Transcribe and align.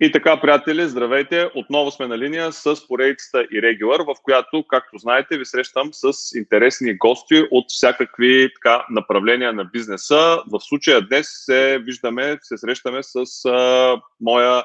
И 0.00 0.12
така, 0.12 0.40
приятели, 0.40 0.88
здравейте! 0.88 1.50
Отново 1.54 1.90
сме 1.90 2.06
на 2.06 2.18
линия 2.18 2.52
с 2.52 2.88
поредицата 2.88 3.38
Irregular, 3.38 4.04
в 4.04 4.22
която, 4.22 4.64
както 4.68 4.98
знаете, 4.98 5.38
ви 5.38 5.44
срещам 5.44 5.88
с 5.92 6.12
интересни 6.34 6.94
гости 6.94 7.44
от 7.50 7.64
всякакви 7.68 8.48
така, 8.54 8.84
направления 8.90 9.52
на 9.52 9.64
бизнеса. 9.64 10.42
В 10.52 10.60
случая 10.60 11.00
днес 11.00 11.26
се 11.44 11.78
виждаме, 11.78 12.38
се 12.42 12.58
срещаме 12.58 13.02
с 13.02 13.44
а, 13.44 14.00
моя 14.20 14.62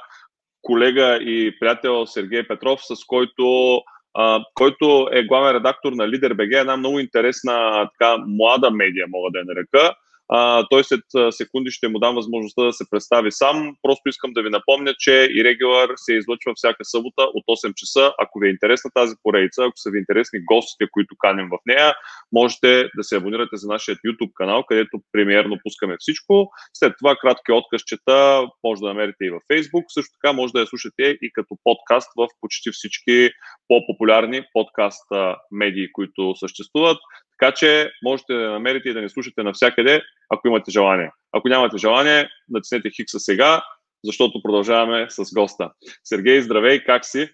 колега 0.61 1.15
и 1.21 1.59
приятел 1.59 2.05
Сергей 2.05 2.47
Петров, 2.47 2.79
с 2.83 3.05
който 3.07 3.81
Uh, 4.17 4.43
който 4.53 5.09
е 5.11 5.23
главен 5.23 5.55
редактор 5.55 5.91
на 5.93 6.07
Leader.bg, 6.07 6.61
една 6.61 6.77
много 6.77 6.99
интересна 6.99 7.89
така, 7.91 8.17
млада 8.27 8.71
медия, 8.71 9.05
мога 9.09 9.29
да 9.31 9.39
я 9.39 9.45
нарека. 9.45 9.95
А, 10.29 10.67
той 10.69 10.83
след 10.83 11.03
секунди 11.29 11.71
ще 11.71 11.87
му 11.87 11.99
дам 11.99 12.15
възможността 12.15 12.63
да 12.63 12.73
се 12.73 12.89
представи 12.89 13.31
сам. 13.31 13.75
Просто 13.81 14.09
искам 14.09 14.33
да 14.33 14.43
ви 14.43 14.49
напомня, 14.49 14.93
че 14.99 15.11
Irregular 15.11 15.93
се 15.95 16.13
излъчва 16.13 16.53
всяка 16.55 16.85
събота 16.85 17.23
от 17.33 17.43
8 17.45 17.73
часа. 17.73 18.13
Ако 18.19 18.39
ви 18.39 18.47
е 18.47 18.51
интересна 18.51 18.91
тази 18.93 19.15
поредица, 19.23 19.63
ако 19.63 19.73
са 19.75 19.89
ви 19.89 19.99
интересни 19.99 20.45
гостите, 20.45 20.89
които 20.91 21.15
каним 21.19 21.49
в 21.51 21.57
нея, 21.65 21.93
можете 22.31 22.89
да 22.97 23.03
се 23.03 23.17
абонирате 23.17 23.55
за 23.57 23.67
нашия 23.67 23.95
YouTube 23.95 24.33
канал, 24.33 24.63
където 24.63 25.01
премиерно 25.11 25.57
пускаме 25.63 25.95
всичко. 25.99 26.51
След 26.73 26.93
това 26.99 27.15
кратки 27.15 27.51
откъсчета 27.51 28.47
може 28.63 28.79
да 28.79 28.87
намерите 28.87 29.25
и 29.25 29.29
във 29.29 29.43
Facebook. 29.51 29.83
Също 29.87 30.11
така 30.21 30.33
може 30.33 30.53
да 30.53 30.59
я 30.59 30.67
слушате 30.67 31.17
и 31.21 31.31
като 31.33 31.57
подкаст 31.63 32.11
в 32.17 32.27
почти 32.41 32.71
всички 32.71 33.29
по-популярни 33.67 34.41
подкаст 34.53 35.07
медии, 35.51 35.91
които 35.91 36.35
съществуват. 36.35 36.97
Така 37.43 37.55
че 37.55 37.91
можете 38.03 38.33
да 38.33 38.51
намерите 38.51 38.89
и 38.89 38.93
да 38.93 39.01
ни 39.01 39.09
слушате 39.09 39.43
навсякъде, 39.43 40.01
ако 40.29 40.47
имате 40.47 40.71
желание. 40.71 41.11
Ако 41.31 41.49
нямате 41.49 41.77
желание, 41.77 42.29
натиснете 42.49 42.89
хикса 42.89 43.19
сега, 43.19 43.63
защото 44.03 44.41
продължаваме 44.43 45.07
с 45.09 45.33
госта. 45.33 45.71
Сергей, 46.03 46.41
здравей, 46.41 46.83
как 46.83 47.05
си? 47.05 47.29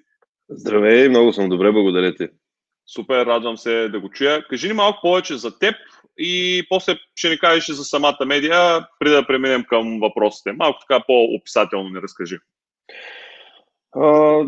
Здравей, 0.49 1.09
много 1.09 1.33
съм 1.33 1.49
добре, 1.49 1.71
благодаря 1.71 2.15
ти. 2.15 2.27
Супер, 2.93 3.25
радвам 3.25 3.57
се 3.57 3.89
да 3.89 3.99
го 3.99 4.09
чуя. 4.09 4.47
Кажи 4.49 4.67
ни 4.67 4.73
малко 4.73 4.99
повече 5.01 5.37
за 5.37 5.59
теб 5.59 5.75
и 6.17 6.63
после 6.69 6.97
ще 7.15 7.29
ни 7.29 7.39
кажеш 7.39 7.69
за 7.69 7.83
самата 7.83 8.25
медия, 8.25 8.87
преди 8.99 9.15
да 9.15 9.27
преминем 9.27 9.63
към 9.63 9.99
въпросите. 9.99 10.51
Малко 10.51 10.79
така 10.79 11.03
по-описателно 11.07 11.89
ни 11.89 12.01
разкажи. 12.01 12.37
А, 13.95 14.43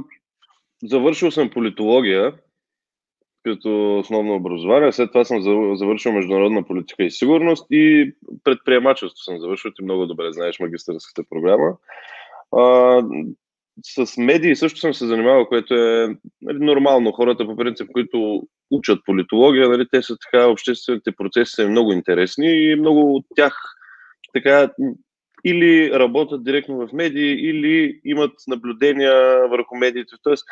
завършил 0.83 1.31
съм 1.31 1.49
политология 1.49 2.33
като 3.44 4.00
основно 4.00 4.36
образование. 4.36 4.92
След 4.92 5.11
това 5.11 5.25
съм 5.25 5.42
завършил 5.75 6.11
международна 6.11 6.64
политика 6.64 7.03
и 7.03 7.11
сигурност 7.11 7.66
и 7.72 8.14
предприемачество 8.44 9.23
съм 9.23 9.39
завършил. 9.39 9.72
Ти 9.72 9.83
много 9.83 10.06
добре 10.06 10.31
знаеш 10.31 10.59
магистърската 10.59 11.23
програма. 11.30 11.78
А, 12.58 13.03
с 13.83 14.17
медии 14.17 14.56
също 14.56 14.80
съм 14.80 14.94
се 14.94 15.08
занимавал, 15.08 15.45
което 15.45 15.73
е 15.75 16.16
нали, 16.42 16.59
нормално. 16.59 17.11
Хората, 17.11 17.45
по 17.45 17.56
принцип, 17.56 17.88
които 17.94 18.44
учат 18.72 19.00
политология, 19.06 19.70
нали, 19.70 19.88
те 19.92 20.02
са 20.02 20.17
така, 20.17 20.48
обществените 20.48 21.11
процеси 21.11 21.52
са 21.52 21.67
много 21.67 21.92
интересни 21.92 22.48
и 22.48 22.76
много 22.76 23.16
от 23.16 23.26
тях 23.36 23.58
така 24.33 24.70
или 25.45 25.92
работят 26.00 26.44
директно 26.44 26.88
в 26.88 26.94
медии, 26.94 27.50
или 27.50 28.02
имат 28.05 28.31
наблюдения 28.48 29.48
върху 29.48 29.78
медиите. 29.78 30.16
Тоест, 30.23 30.45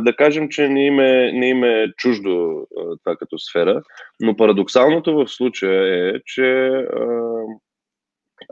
да 0.00 0.16
кажем, 0.16 0.48
че 0.48 0.68
не 0.68 0.86
им 0.86 1.00
е, 1.00 1.32
не 1.32 1.48
им 1.48 1.64
е 1.64 1.92
чуждо 1.96 2.66
това 3.04 3.16
като 3.16 3.38
сфера, 3.38 3.82
но 4.20 4.36
парадоксалното 4.36 5.14
в 5.14 5.28
случая 5.28 6.08
е, 6.08 6.20
че 6.26 6.70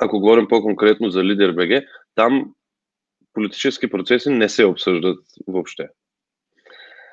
ако 0.00 0.20
говорим 0.20 0.48
по-конкретно 0.48 1.10
за 1.10 1.24
Лидер 1.24 1.52
БГ, 1.52 1.84
там 2.14 2.54
политически 3.32 3.90
процеси 3.90 4.30
не 4.30 4.48
се 4.48 4.64
обсъждат 4.64 5.18
въобще. 5.46 5.88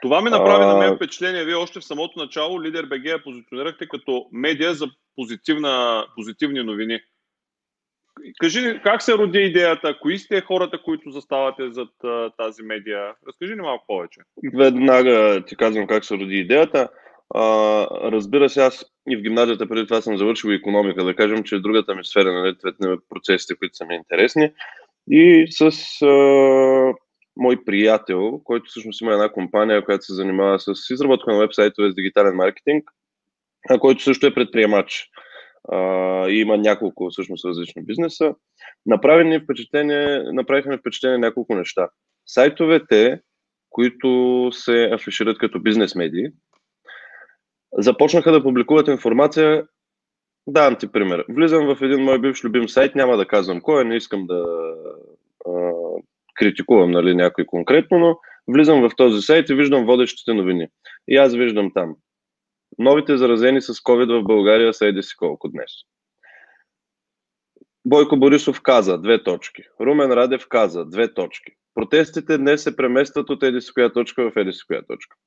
Това 0.01 0.21
ми 0.21 0.29
направи 0.29 0.63
а... 0.63 0.67
на 0.67 0.77
мен 0.77 0.95
впечатление. 0.95 1.45
Вие 1.45 1.55
още 1.55 1.79
в 1.79 1.85
самото 1.85 2.19
начало 2.19 2.63
Лидер 2.63 2.85
БГ 2.85 3.05
я 3.05 3.23
позиционирахте 3.23 3.87
като 3.87 4.27
медия 4.31 4.73
за 4.73 4.87
позитивна, 5.15 6.05
позитивни 6.15 6.63
новини. 6.63 6.99
Кажи 8.41 8.79
как 8.83 9.01
се 9.01 9.17
роди 9.17 9.39
идеята, 9.39 9.99
кои 10.01 10.17
сте 10.17 10.41
хората, 10.41 10.81
които 10.83 11.11
заставате 11.11 11.71
зад 11.71 11.89
а, 12.03 12.29
тази 12.37 12.63
медия? 12.63 13.13
Разкажи 13.27 13.55
ни 13.55 13.61
малко 13.61 13.85
повече. 13.87 14.19
Веднага 14.53 15.43
ти 15.47 15.55
казвам 15.55 15.87
как 15.87 16.05
се 16.05 16.13
роди 16.13 16.35
идеята. 16.35 16.89
А, 17.35 17.43
разбира 18.11 18.49
се, 18.49 18.61
аз 18.61 18.85
и 19.09 19.17
в 19.17 19.21
гимназията 19.21 19.69
преди 19.69 19.87
това 19.87 20.01
съм 20.01 20.17
завършил 20.17 20.49
економика, 20.49 21.03
да 21.03 21.15
кажем, 21.15 21.43
че 21.43 21.55
е 21.55 21.59
другата 21.59 21.95
ми 21.95 22.05
сфера 22.05 22.33
на 22.33 22.55
нали, 22.79 22.97
процесите, 23.09 23.55
които 23.55 23.75
са 23.75 23.85
ми 23.85 23.95
интересни. 23.95 24.51
И 25.11 25.47
с 25.49 25.71
а, 26.05 26.93
мой 27.37 27.65
приятел, 27.65 28.41
който 28.43 28.69
всъщност 28.69 29.01
има 29.01 29.13
една 29.13 29.29
компания, 29.29 29.85
която 29.85 30.05
се 30.05 30.13
занимава 30.13 30.59
с 30.59 30.73
изработка 30.89 31.31
на 31.31 31.39
вебсайтове 31.39 31.91
с 31.91 31.95
дигитален 31.95 32.35
маркетинг, 32.35 32.89
а 33.69 33.79
който 33.79 34.03
също 34.03 34.27
е 34.27 34.33
предприемач 34.33 35.09
и 36.29 36.39
има 36.39 36.57
няколко 36.57 37.09
всъщност 37.09 37.45
различни 37.45 37.81
бизнеса. 37.81 38.35
Направихме 38.85 39.39
впечатление, 39.39 40.23
направихме 40.23 40.77
впечатление 40.77 41.17
няколко 41.17 41.55
неща. 41.55 41.89
Сайтовете, 42.25 43.21
които 43.69 44.49
се 44.51 44.89
афишират 44.91 45.37
като 45.37 45.59
бизнес 45.59 45.95
медии, 45.95 46.27
започнаха 47.77 48.31
да 48.31 48.43
публикуват 48.43 48.87
информация. 48.87 49.67
Давам 50.47 50.75
ти 50.75 50.91
пример. 50.91 51.25
Влизам 51.29 51.75
в 51.75 51.81
един 51.81 52.03
мой 52.03 52.19
бивш 52.19 52.43
любим 52.43 52.69
сайт, 52.69 52.95
няма 52.95 53.17
да 53.17 53.25
казвам 53.25 53.61
кой, 53.61 53.85
не 53.85 53.95
искам 53.95 54.27
да 54.27 54.45
а, 55.47 55.71
критикувам 56.35 56.91
нали, 56.91 57.15
някой 57.15 57.45
конкретно, 57.45 57.99
но 57.99 58.17
влизам 58.47 58.81
в 58.81 58.95
този 58.97 59.21
сайт 59.21 59.49
и 59.49 59.55
виждам 59.55 59.85
водещите 59.85 60.33
новини. 60.33 60.67
И 61.07 61.17
аз 61.17 61.35
виждам 61.35 61.71
там 61.73 61.95
Новите 62.77 63.17
заразени 63.17 63.61
с 63.61 63.73
COVID 63.73 64.21
в 64.21 64.23
България 64.23 64.73
са 64.73 64.85
еди 64.85 65.03
си 65.03 65.15
колко 65.17 65.49
днес. 65.49 65.71
Бойко 67.85 68.17
Борисов 68.17 68.61
каза 68.61 68.97
две 68.97 69.23
точки. 69.23 69.63
Румен 69.81 70.11
Радев 70.11 70.47
каза 70.49 70.85
две 70.85 71.13
точки. 71.13 71.51
Протестите 71.75 72.37
днес 72.37 72.63
се 72.63 72.75
преместват 72.75 73.29
от 73.29 73.43
еди 73.43 73.61
си 73.61 73.73
коя 73.73 73.93
точка 73.93 74.31
в 74.31 74.37
еди 74.37 74.53
си 74.53 74.63
коя 74.67 74.81
точка. 74.81 75.17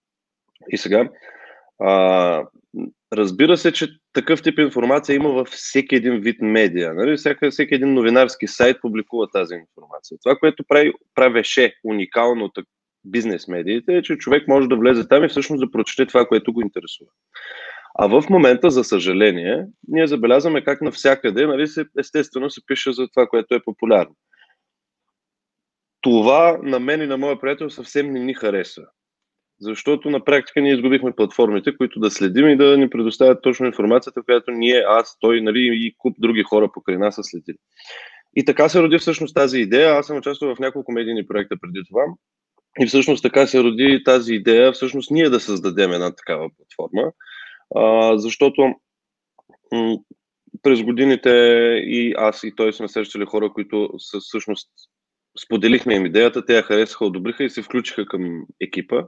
И 0.69 0.78
сега, 0.78 1.08
а, 1.78 2.44
разбира 3.12 3.56
се, 3.56 3.72
че 3.72 3.88
такъв 4.12 4.42
тип 4.42 4.58
информация 4.58 5.16
има 5.16 5.28
във 5.28 5.48
всеки 5.48 5.94
един 5.94 6.20
вид 6.20 6.36
медиа. 6.41 6.94
Нали? 6.94 7.16
Всяка, 7.16 7.50
всеки 7.50 7.75
един 7.75 7.94
новинарски 7.94 8.47
сайт 8.47 8.76
публикува 8.81 9.28
тази 9.31 9.54
информация. 9.54 10.19
Това, 10.22 10.36
което 10.36 10.64
прави, 10.69 10.92
правеше 11.14 11.75
уникално 11.84 12.52
бизнес 13.04 13.48
медиите 13.48 13.96
е, 13.96 14.02
че 14.02 14.16
човек 14.16 14.48
може 14.48 14.68
да 14.68 14.76
влезе 14.76 15.08
там 15.08 15.24
и 15.24 15.28
всъщност 15.28 15.60
да 15.60 15.70
прочете 15.70 16.06
това, 16.06 16.26
което 16.26 16.52
го 16.52 16.62
интересува. 16.62 17.10
А 17.98 18.06
в 18.06 18.30
момента, 18.30 18.70
за 18.70 18.84
съжаление, 18.84 19.66
ние 19.88 20.06
забелязваме 20.06 20.64
как 20.64 20.82
навсякъде, 20.82 21.46
нали, 21.46 21.66
се, 21.66 21.84
естествено, 21.98 22.50
се 22.50 22.66
пише 22.66 22.92
за 22.92 23.08
това, 23.08 23.26
което 23.26 23.54
е 23.54 23.62
популярно. 23.64 24.14
Това 26.00 26.58
на 26.62 26.80
мен 26.80 27.02
и 27.02 27.06
на 27.06 27.16
моя 27.16 27.40
приятел 27.40 27.70
съвсем 27.70 28.12
не 28.12 28.20
ни 28.20 28.34
харесва. 28.34 28.82
Защото 29.60 30.10
на 30.10 30.24
практика 30.24 30.60
ние 30.60 30.74
изгубихме 30.74 31.12
платформите, 31.16 31.76
които 31.76 32.00
да 32.00 32.10
следим 32.10 32.48
и 32.48 32.56
да 32.56 32.78
ни 32.78 32.90
предоставят 32.90 33.42
точно 33.42 33.66
информацията, 33.66 34.22
която 34.22 34.50
ние, 34.50 34.84
аз, 34.86 35.16
той 35.20 35.40
нали, 35.40 35.60
и 35.60 35.94
куп 35.98 36.16
други 36.19 36.42
хора 36.42 36.72
покрай 36.74 36.98
нас 36.98 37.14
са 37.14 37.22
следили. 37.24 37.56
И 38.36 38.44
така 38.44 38.69
се 38.69 38.82
роди 38.82 38.98
всъщност 38.98 39.34
тази 39.34 39.58
идея. 39.58 39.92
Аз 39.92 40.06
съм 40.06 40.16
участвал 40.16 40.54
в 40.54 40.58
няколко 40.58 40.92
медийни 40.92 41.26
проекта 41.26 41.56
преди 41.60 41.82
това. 41.88 42.02
И 42.80 42.86
всъщност 42.86 43.22
така 43.22 43.46
се 43.46 43.62
роди 43.62 44.02
тази 44.04 44.34
идея, 44.34 44.72
всъщност 44.72 45.10
ние 45.10 45.30
да 45.30 45.40
създадем 45.40 45.92
една 45.92 46.14
такава 46.14 46.50
платформа, 46.56 47.12
а, 47.74 48.18
защото 48.18 48.62
м- 49.72 49.96
през 50.62 50.82
годините 50.82 51.30
и 51.84 52.14
аз 52.18 52.42
и 52.44 52.52
той 52.56 52.72
сме 52.72 52.88
срещали 52.88 53.24
хора, 53.24 53.52
които 53.54 53.90
са, 53.98 54.20
всъщност 54.20 54.68
споделихме 55.44 55.94
им 55.94 56.06
идеята, 56.06 56.46
те 56.46 56.56
я 56.56 56.62
харесаха, 56.62 57.04
одобриха 57.04 57.44
и 57.44 57.50
се 57.50 57.62
включиха 57.62 58.06
към 58.06 58.42
екипа. 58.60 59.02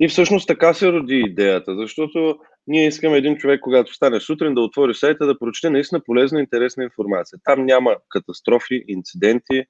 И 0.00 0.08
всъщност 0.08 0.48
така 0.48 0.74
се 0.74 0.92
роди 0.92 1.22
идеята, 1.26 1.76
защото 1.76 2.38
ние 2.66 2.86
искаме 2.86 3.16
един 3.16 3.36
човек, 3.36 3.60
когато 3.60 3.94
стане 3.94 4.20
сутрин, 4.20 4.54
да 4.54 4.60
отвори 4.60 4.94
сайта, 4.94 5.26
да 5.26 5.38
прочете 5.38 5.70
наистина 5.70 6.00
полезна 6.04 6.40
интересна 6.40 6.84
информация. 6.84 7.38
Там 7.44 7.66
няма 7.66 7.96
катастрофи, 8.08 8.84
инциденти, 8.88 9.64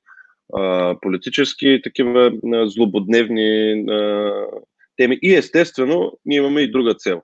политически 1.00 1.80
такива 1.84 2.32
злободневни 2.66 3.84
теми. 4.96 5.18
И 5.22 5.34
естествено, 5.34 6.18
ние 6.24 6.38
имаме 6.38 6.60
и 6.60 6.70
друга 6.70 6.94
цел. 6.94 7.22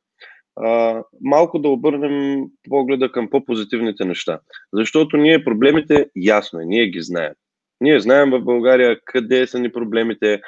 Малко 1.20 1.58
да 1.58 1.68
обърнем 1.68 2.44
погледа 2.68 3.12
към 3.12 3.30
по-позитивните 3.30 4.04
неща. 4.04 4.40
Защото 4.72 5.16
ние 5.16 5.44
проблемите, 5.44 6.06
ясно 6.16 6.60
е, 6.60 6.64
ние 6.64 6.86
ги 6.86 7.02
знаем. 7.02 7.32
Ние 7.80 8.00
знаем 8.00 8.30
в 8.30 8.40
България 8.40 9.00
къде 9.04 9.46
са 9.46 9.58
ни 9.58 9.72
проблемите, 9.72 10.40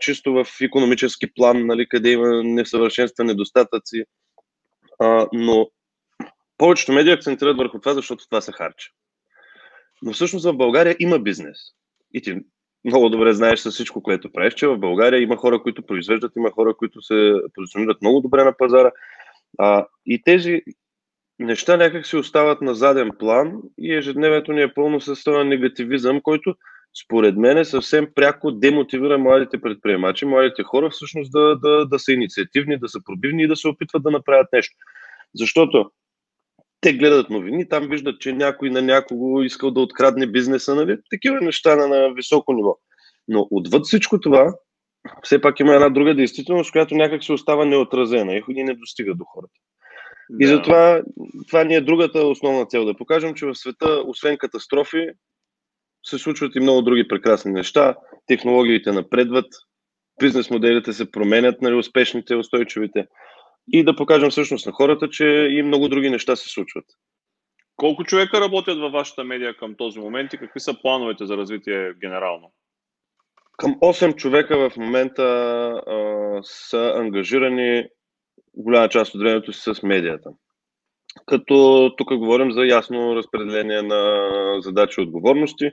чисто 0.00 0.32
в 0.32 0.46
економически 0.62 1.34
план, 1.34 1.66
нали, 1.66 1.88
къде 1.88 2.10
има 2.10 2.42
несъвършенства, 2.42 3.24
недостатъци. 3.24 4.04
Но 5.32 5.70
повечето 6.58 6.92
медии 6.92 7.12
акцентират 7.12 7.56
върху 7.56 7.80
това, 7.80 7.94
защото 7.94 8.24
това 8.24 8.40
се 8.40 8.52
харчи. 8.52 8.90
Но 10.02 10.12
всъщност 10.12 10.46
в 10.46 10.56
България 10.56 10.96
има 11.00 11.18
бизнес. 11.18 11.58
И 12.16 12.22
ти 12.22 12.36
много 12.84 13.08
добре 13.08 13.32
знаеш 13.32 13.60
с 13.60 13.70
всичко, 13.70 14.02
което 14.02 14.32
правиш, 14.32 14.54
че 14.54 14.66
в 14.66 14.78
България 14.78 15.22
има 15.22 15.36
хора, 15.36 15.62
които 15.62 15.82
произвеждат, 15.82 16.36
има 16.36 16.50
хора, 16.50 16.74
които 16.74 17.02
се 17.02 17.32
позиционират 17.54 18.02
много 18.02 18.20
добре 18.20 18.44
на 18.44 18.56
пазара. 18.56 18.90
А, 19.58 19.86
и 20.06 20.22
тези 20.22 20.62
неща 21.38 21.76
някак 21.76 22.06
си 22.06 22.16
остават 22.16 22.60
на 22.60 22.74
заден 22.74 23.10
план 23.18 23.52
и 23.78 23.94
ежедневието 23.94 24.52
ни 24.52 24.62
е 24.62 24.74
пълно 24.74 25.00
с 25.00 25.24
този 25.24 25.48
негативизъм, 25.48 26.20
който 26.20 26.54
според 27.04 27.36
мен 27.36 27.58
е 27.58 27.64
съвсем 27.64 28.08
пряко 28.14 28.52
демотивира 28.52 29.18
младите 29.18 29.60
предприемачи, 29.60 30.24
младите 30.24 30.62
хора 30.62 30.90
всъщност 30.90 31.32
да, 31.32 31.56
да, 31.58 31.86
да 31.86 31.98
са 31.98 32.12
инициативни, 32.12 32.78
да 32.78 32.88
са 32.88 33.00
пробивни 33.04 33.42
и 33.42 33.48
да 33.48 33.56
се 33.56 33.68
опитват 33.68 34.02
да 34.02 34.10
направят 34.10 34.48
нещо. 34.52 34.76
Защото 35.34 35.90
те 36.80 36.92
гледат 36.92 37.30
новини, 37.30 37.68
там 37.68 37.88
виждат, 37.88 38.20
че 38.20 38.32
някой 38.32 38.70
на 38.70 38.82
някого 38.82 39.42
искал 39.42 39.70
да 39.70 39.80
открадне 39.80 40.26
бизнеса, 40.26 40.74
нали? 40.74 40.98
Такива 41.10 41.40
неща 41.40 41.76
на, 41.76 41.88
на 41.88 42.14
високо 42.14 42.52
ниво. 42.52 42.78
Но 43.28 43.48
отвъд 43.50 43.84
всичко 43.84 44.20
това, 44.20 44.54
все 45.22 45.40
пак 45.40 45.60
има 45.60 45.74
една 45.74 45.88
друга 45.88 46.14
действителност, 46.14 46.72
която 46.72 46.94
някак 46.94 47.24
се 47.24 47.32
остава 47.32 47.64
неотразена 47.64 48.42
и 48.48 48.62
не 48.62 48.74
достига 48.74 49.14
до 49.14 49.24
хората. 49.24 49.52
Да. 50.30 50.44
И 50.44 50.46
затова 50.46 51.02
това 51.48 51.64
ни 51.64 51.74
е 51.74 51.80
другата 51.80 52.26
основна 52.26 52.66
цел. 52.66 52.84
Да 52.84 52.96
покажем, 52.96 53.34
че 53.34 53.46
в 53.46 53.54
света, 53.54 54.02
освен 54.06 54.38
катастрофи, 54.38 55.08
се 56.06 56.18
случват 56.18 56.56
и 56.56 56.60
много 56.60 56.82
други 56.82 57.08
прекрасни 57.08 57.52
неща. 57.52 57.96
Технологиите 58.26 58.92
напредват, 58.92 59.46
бизнес 60.20 60.50
моделите 60.50 60.92
се 60.92 61.10
променят, 61.10 61.62
нали, 61.62 61.74
успешните, 61.74 62.34
устойчивите 62.34 63.06
и 63.72 63.84
да 63.84 63.96
покажем 63.96 64.30
всъщност 64.30 64.66
на 64.66 64.72
хората, 64.72 65.08
че 65.10 65.48
и 65.50 65.62
много 65.62 65.88
други 65.88 66.10
неща 66.10 66.36
се 66.36 66.48
случват. 66.48 66.84
Колко 67.76 68.04
човека 68.04 68.40
работят 68.40 68.78
във 68.78 68.92
вашата 68.92 69.24
медия 69.24 69.56
към 69.56 69.74
този 69.74 70.00
момент 70.00 70.32
и 70.32 70.38
какви 70.38 70.60
са 70.60 70.80
плановете 70.82 71.26
за 71.26 71.36
развитие 71.36 71.92
генерално? 72.00 72.52
Към 73.56 73.74
8 73.74 74.16
човека 74.16 74.70
в 74.70 74.76
момента 74.76 75.22
а, 75.22 76.40
са 76.42 76.92
ангажирани 76.96 77.84
голяма 78.54 78.88
част 78.88 79.14
от 79.14 79.20
времето 79.20 79.52
си 79.52 79.74
с 79.74 79.82
медията. 79.82 80.30
Като 81.26 81.90
тук 81.96 82.16
говорим 82.16 82.52
за 82.52 82.64
ясно 82.64 83.16
разпределение 83.16 83.82
на 83.82 84.22
задачи 84.60 85.00
и 85.00 85.04
отговорности, 85.04 85.70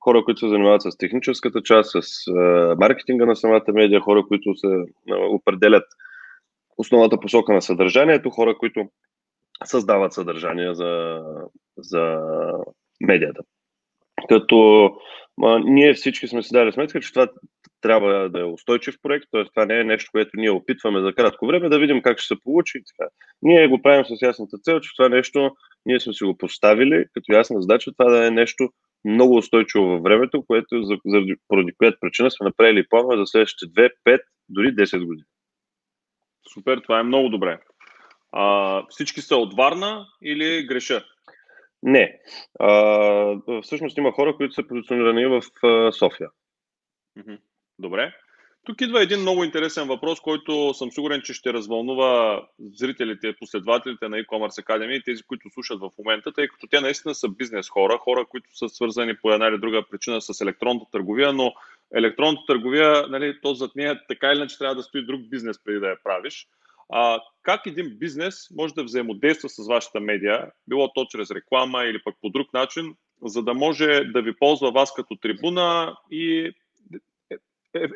хора, 0.00 0.24
които 0.24 0.40
се 0.40 0.48
занимават 0.48 0.82
с 0.82 0.96
техническата 0.98 1.62
част, 1.62 1.90
с 1.90 2.28
а, 2.28 2.76
маркетинга 2.80 3.26
на 3.26 3.36
самата 3.36 3.72
медия, 3.72 4.00
хора, 4.00 4.24
които 4.28 4.54
се 4.54 4.66
а, 5.10 5.16
определят 5.16 5.84
основната 6.78 7.20
посока 7.20 7.52
на 7.52 7.62
съдържанието, 7.62 8.30
хора, 8.30 8.58
които 8.58 8.88
създават 9.64 10.12
съдържание 10.12 10.74
за, 10.74 11.22
за 11.76 12.18
медията. 13.00 13.42
Като 14.28 14.84
а, 15.42 15.58
ние 15.58 15.94
всички 15.94 16.28
сме 16.28 16.42
си 16.42 16.52
дали 16.52 16.72
сметка, 16.72 17.00
че 17.00 17.12
това 17.12 17.28
трябва 17.80 18.28
да 18.28 18.40
е 18.40 18.44
устойчив 18.44 18.94
проект, 19.02 19.26
т.е. 19.32 19.44
това 19.44 19.66
не 19.66 19.80
е 19.80 19.84
нещо, 19.84 20.10
което 20.12 20.30
ние 20.34 20.50
опитваме 20.50 21.00
за 21.00 21.14
кратко 21.14 21.46
време, 21.46 21.68
да 21.68 21.78
видим 21.78 22.02
как 22.02 22.18
ще 22.18 22.34
се 22.34 22.40
получи. 22.44 22.82
Така. 22.86 23.10
Ние 23.42 23.68
го 23.68 23.82
правим 23.82 24.04
с 24.04 24.22
ясната 24.22 24.58
цел, 24.58 24.80
че 24.80 24.96
това 24.96 25.08
нещо 25.08 25.50
ние 25.86 26.00
сме 26.00 26.12
си 26.12 26.24
го 26.24 26.38
поставили 26.38 27.04
като 27.14 27.32
ясна 27.32 27.60
задача, 27.60 27.92
това 27.92 28.10
да 28.10 28.26
е 28.26 28.30
нещо 28.30 28.68
много 29.04 29.36
устойчиво 29.36 29.84
във 29.84 30.02
времето, 30.02 30.44
което, 30.46 30.82
заради, 31.06 31.36
поради 31.48 31.72
която 31.78 31.98
причина 32.00 32.30
сме 32.30 32.44
направили 32.44 32.88
планове 32.88 33.16
за 33.16 33.26
следващите 33.26 33.72
2, 33.72 33.90
5, 34.06 34.20
дори 34.48 34.74
10 34.74 35.04
години. 35.06 35.24
Супер, 36.54 36.78
това 36.78 37.00
е 37.00 37.02
много 37.02 37.28
добре. 37.28 37.58
А, 38.32 38.82
всички 38.88 39.20
са 39.20 39.36
от 39.36 39.56
Варна 39.56 40.06
или 40.22 40.66
греша? 40.66 41.04
Не. 41.82 42.20
А, 42.60 43.60
всъщност 43.62 43.98
има 43.98 44.12
хора, 44.12 44.36
които 44.36 44.54
са 44.54 44.66
позиционирани 44.66 45.26
в 45.26 45.42
София. 45.92 46.30
Добре. 47.78 48.14
Тук 48.64 48.80
идва 48.80 49.02
един 49.02 49.20
много 49.20 49.44
интересен 49.44 49.88
въпрос, 49.88 50.20
който 50.20 50.74
съм 50.74 50.92
сигурен, 50.92 51.22
че 51.22 51.34
ще 51.34 51.52
развълнува 51.52 52.42
зрителите, 52.74 53.36
последователите 53.38 54.08
на 54.08 54.16
e-commerce 54.16 54.64
Academy 54.64 54.92
и 54.92 55.02
тези, 55.02 55.22
които 55.22 55.50
слушат 55.50 55.80
в 55.80 55.90
момента, 55.98 56.32
тъй 56.32 56.48
като 56.48 56.66
те 56.66 56.80
наистина 56.80 57.14
са 57.14 57.28
бизнес 57.28 57.68
хора, 57.68 57.98
хора, 57.98 58.26
които 58.28 58.56
са 58.56 58.68
свързани 58.68 59.16
по 59.16 59.32
една 59.32 59.46
или 59.46 59.58
друга 59.58 59.82
причина 59.90 60.20
с 60.20 60.40
електронната 60.40 60.90
търговия, 60.90 61.32
но 61.32 61.52
електронната 61.94 62.42
търговия, 62.46 63.06
нали, 63.08 63.38
то 63.42 63.54
зад 63.54 63.76
нея 63.76 64.00
така 64.08 64.26
или 64.32 64.38
иначе 64.38 64.58
трябва 64.58 64.74
да 64.74 64.82
стои 64.82 65.06
друг 65.06 65.28
бизнес 65.28 65.64
преди 65.64 65.80
да 65.80 65.88
я 65.88 66.02
правиш. 66.04 66.46
А, 66.92 67.20
как 67.42 67.66
един 67.66 67.98
бизнес 67.98 68.50
може 68.56 68.74
да 68.74 68.84
взаимодейства 68.84 69.48
с 69.48 69.66
вашата 69.68 70.00
медия, 70.00 70.50
било 70.66 70.92
то 70.92 71.04
чрез 71.04 71.30
реклама 71.30 71.84
или 71.84 72.02
пък 72.04 72.14
по 72.20 72.30
друг 72.30 72.52
начин, 72.52 72.94
за 73.22 73.42
да 73.42 73.54
може 73.54 74.00
да 74.04 74.22
ви 74.22 74.36
ползва 74.36 74.70
вас 74.70 74.94
като 74.94 75.16
трибуна 75.16 75.96
и 76.10 76.52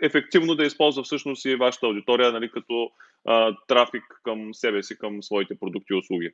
ефективно 0.03 0.55
да 0.55 0.65
използва 0.65 1.03
всъщност 1.03 1.45
и 1.45 1.57
вашата 1.57 1.87
аудитория 1.87 2.33
нали, 2.33 2.51
като 2.51 2.91
а, 3.29 3.57
трафик 3.69 4.05
към 4.25 4.55
себе 4.55 4.83
си, 4.83 4.99
към 4.99 5.23
своите 5.23 5.55
продукти 5.61 5.93
и 5.93 5.97
услуги? 5.97 6.31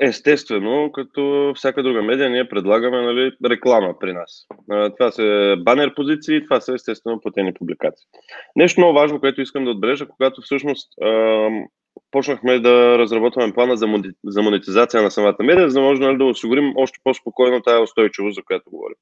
Естествено, 0.00 0.92
като 0.92 1.52
всяка 1.56 1.82
друга 1.82 2.02
медия, 2.02 2.30
ние 2.30 2.48
предлагаме 2.48 3.02
нали, 3.02 3.32
реклама 3.50 3.98
при 4.00 4.12
нас. 4.12 4.46
Това 4.98 5.10
са 5.10 5.56
банер 5.58 5.94
позиции, 5.94 6.44
това 6.44 6.60
са 6.60 6.74
естествено 6.74 7.20
платени 7.20 7.54
публикации. 7.54 8.06
Нещо 8.56 8.80
много 8.80 8.94
важно, 8.94 9.20
което 9.20 9.40
искам 9.40 9.64
да 9.64 9.70
отбележа, 9.70 10.08
когато 10.08 10.42
всъщност 10.42 10.88
почнахме 12.10 12.58
да 12.58 12.98
разработваме 12.98 13.54
плана 13.54 13.76
за 14.24 14.42
монетизация 14.42 15.02
на 15.02 15.10
самата 15.10 15.36
медия, 15.42 15.70
за 15.70 15.80
да 15.80 15.86
може 15.86 16.00
нали, 16.00 16.18
да 16.18 16.24
осигурим 16.24 16.72
още 16.76 16.98
по-спокойно 17.04 17.62
тази 17.62 17.82
устойчивост, 17.82 18.34
за 18.34 18.42
която 18.42 18.70
говорим. 18.70 18.96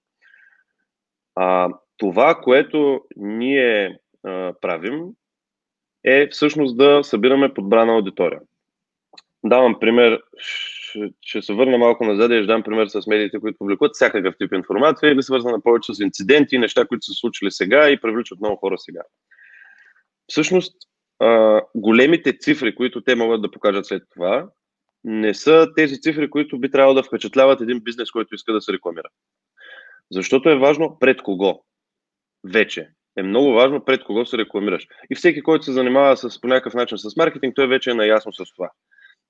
А, 1.35 1.69
това, 1.97 2.35
което 2.35 3.01
ние 3.17 3.99
а, 4.27 4.53
правим, 4.61 5.01
е 6.05 6.29
всъщност 6.31 6.77
да 6.77 7.05
събираме 7.05 7.55
подбрана 7.55 7.93
аудитория. 7.93 8.41
Давам 9.45 9.79
пример, 9.81 10.23
ще, 11.21 11.43
се 11.43 11.55
върна 11.55 11.79
малко 11.79 12.05
назад 12.05 12.31
и 12.31 12.37
ще 12.37 12.47
дам 12.47 12.63
пример 12.63 12.87
с 12.87 13.07
медиите, 13.07 13.41
които 13.41 13.59
публикуват 13.59 13.95
всякакъв 13.95 14.35
тип 14.39 14.53
информация 14.53 15.13
или 15.13 15.23
свързана 15.23 15.63
повече 15.63 15.95
с 15.95 16.01
инциденти, 16.01 16.59
неща, 16.59 16.87
които 16.87 17.07
са 17.07 17.13
случили 17.13 17.51
сега 17.51 17.91
и 17.91 18.01
привличат 18.01 18.41
много 18.41 18.57
хора 18.57 18.79
сега. 18.79 19.01
Всъщност, 20.29 20.77
а, 21.19 21.61
големите 21.75 22.39
цифри, 22.39 22.75
които 22.75 23.01
те 23.01 23.15
могат 23.15 23.43
да 23.43 23.51
покажат 23.51 23.87
след 23.87 24.03
това, 24.15 24.49
не 25.05 25.35
са 25.35 25.69
тези 25.77 26.01
цифри, 26.01 26.31
които 26.31 26.59
би 26.59 26.71
трябвало 26.71 26.95
да 26.95 27.03
впечатляват 27.03 27.61
един 27.61 27.81
бизнес, 27.81 28.11
който 28.11 28.35
иска 28.35 28.53
да 28.53 28.61
се 28.61 28.73
рекламира. 28.73 29.09
Защото 30.13 30.51
е 30.51 30.59
важно 30.59 30.97
пред 31.01 31.23
кого 31.23 31.63
вече. 32.45 32.89
Е 33.19 33.23
много 33.23 33.53
важно 33.53 33.85
пред 33.85 34.05
кого 34.05 34.27
се 34.27 34.39
рекламираш. 34.39 34.87
И 35.11 35.15
всеки, 35.15 35.43
който 35.43 35.65
се 35.65 35.73
занимава 35.73 36.17
с, 36.17 36.41
по 36.41 36.49
някакъв 36.49 36.75
начин 36.75 36.99
с 36.99 37.17
маркетинг, 37.17 37.55
той 37.57 37.67
вече 37.67 37.91
е 37.91 37.95
наясно 37.95 38.33
с 38.33 38.55
това. 38.57 38.71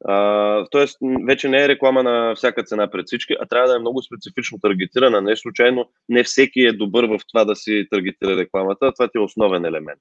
Uh, 0.09 0.67
тоест, 0.71 0.99
вече 1.27 1.49
не 1.49 1.65
е 1.65 1.69
реклама 1.69 2.03
на 2.03 2.35
всяка 2.35 2.65
цена 2.65 2.91
пред 2.91 3.07
всички, 3.07 3.37
а 3.41 3.47
трябва 3.47 3.69
да 3.69 3.77
е 3.77 3.79
много 3.79 4.03
специфично 4.03 4.59
таргетирана. 4.63 5.21
Не 5.21 5.37
случайно, 5.37 5.91
не 6.09 6.25
всеки 6.25 6.61
е 6.61 6.73
добър 6.73 7.05
в 7.05 7.19
това 7.33 7.45
да 7.45 7.57
си 7.57 7.87
таргетира 7.91 8.37
рекламата, 8.37 8.93
това 8.93 9.09
ти 9.09 9.19
е 9.19 9.21
основен 9.21 9.65
елемент. 9.65 10.01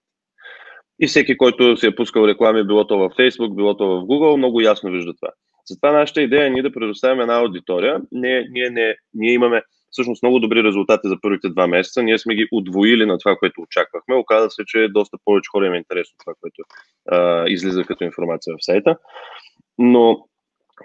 И 1.00 1.08
всеки, 1.08 1.38
който 1.38 1.78
си 1.78 1.88
е 1.88 1.96
пускал 1.96 2.28
реклами, 2.28 2.64
било 2.64 2.88
то 2.88 2.98
в 2.98 3.10
Facebook, 3.10 3.56
било 3.56 3.78
то 3.78 3.88
в 3.88 4.04
Google, 4.04 4.38
много 4.38 4.62
ясно 4.62 4.92
вижда 4.92 5.14
това. 5.14 5.32
Затова 5.70 5.92
нашата 5.92 6.22
идея 6.22 6.46
е 6.46 6.50
ние 6.50 6.62
да 6.62 6.72
предоставим 6.72 7.22
една 7.22 7.40
аудитория. 7.40 8.02
Ние, 8.12 8.48
ние, 8.52 8.70
не, 8.70 8.96
ние 9.14 9.34
имаме 9.34 9.62
всъщност 9.92 10.24
много 10.24 10.40
добри 10.40 10.64
резултати 10.64 11.08
за 11.08 11.18
първите 11.22 11.50
два 11.50 11.68
месеца. 11.68 12.04
Ние 12.04 12.18
сме 12.18 12.36
ги 12.36 12.48
удвоили 12.52 13.06
на 13.06 13.18
това, 13.18 13.36
което 13.36 13.62
очаквахме. 13.62 14.16
Оказа 14.16 14.50
се, 14.50 14.64
че 14.68 14.88
доста 14.90 15.18
повече 15.26 15.50
хора 15.52 15.68
им 15.68 15.74
е 15.74 15.78
интересно 15.78 16.16
това, 16.20 16.34
което 16.42 16.62
а, 17.12 17.46
излиза 17.48 17.84
като 17.84 18.04
информация 18.04 18.56
в 18.56 18.66
сайта. 18.66 18.98
Но 19.78 20.26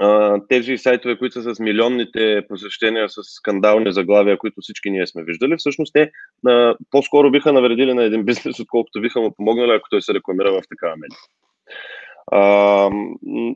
а, 0.00 0.40
тези 0.49 0.78
сайтове, 0.78 1.18
които 1.18 1.42
са 1.42 1.54
с 1.54 1.61
милионните 1.61 2.42
посещения, 2.49 3.08
с 3.08 3.23
скандални 3.23 3.92
заглавия, 3.92 4.38
които 4.38 4.61
всички 4.61 4.90
ние 4.90 5.06
сме 5.06 5.25
виждали, 5.25 5.56
всъщност 5.56 5.92
те 5.92 6.11
а, 6.46 6.75
по-скоро 6.90 7.30
биха 7.30 7.52
навредили 7.52 7.94
на 7.94 8.02
един 8.02 8.25
бизнес, 8.25 8.61
отколкото 8.61 9.00
биха 9.00 9.20
му 9.20 9.34
помогнали, 9.37 9.70
ако 9.70 9.88
той 9.90 10.02
се 10.02 10.14
рекламира 10.14 10.52
в 10.52 10.62
такава 10.68 10.96
медия. 10.96 11.18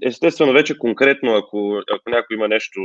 Естествено, 0.03 0.53
вече 0.53 0.79
конкретно, 0.79 1.35
ако, 1.35 1.83
ако 1.93 2.11
някой 2.11 2.37
има 2.37 2.49
нещо, 2.49 2.81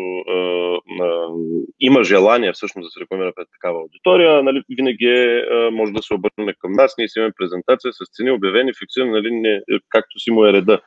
има 1.80 2.04
желание 2.04 2.54
всъщност 2.54 2.88
да 2.88 2.90
се 2.90 3.00
рекламира 3.00 3.34
пред 3.36 3.48
такава 3.52 3.80
аудитория, 3.82 4.44
нали, 4.44 4.64
винаги 4.70 5.06
е, 5.06 5.44
може 5.72 5.94
да 5.94 6.04
се 6.04 6.14
обърне 6.14 6.54
към 6.60 6.72
нас. 6.72 6.96
Ние 6.98 7.08
си 7.10 7.20
имаме 7.20 7.34
презентация 7.38 7.94
с 7.94 8.16
цени 8.16 8.32
обявени, 8.32 8.72
фиксирани, 8.80 9.12
нали, 9.12 9.32
не, 9.32 9.62
както 9.90 10.20
си 10.20 10.32
му 10.32 10.46
е 10.46 10.54
реда. 10.54 10.82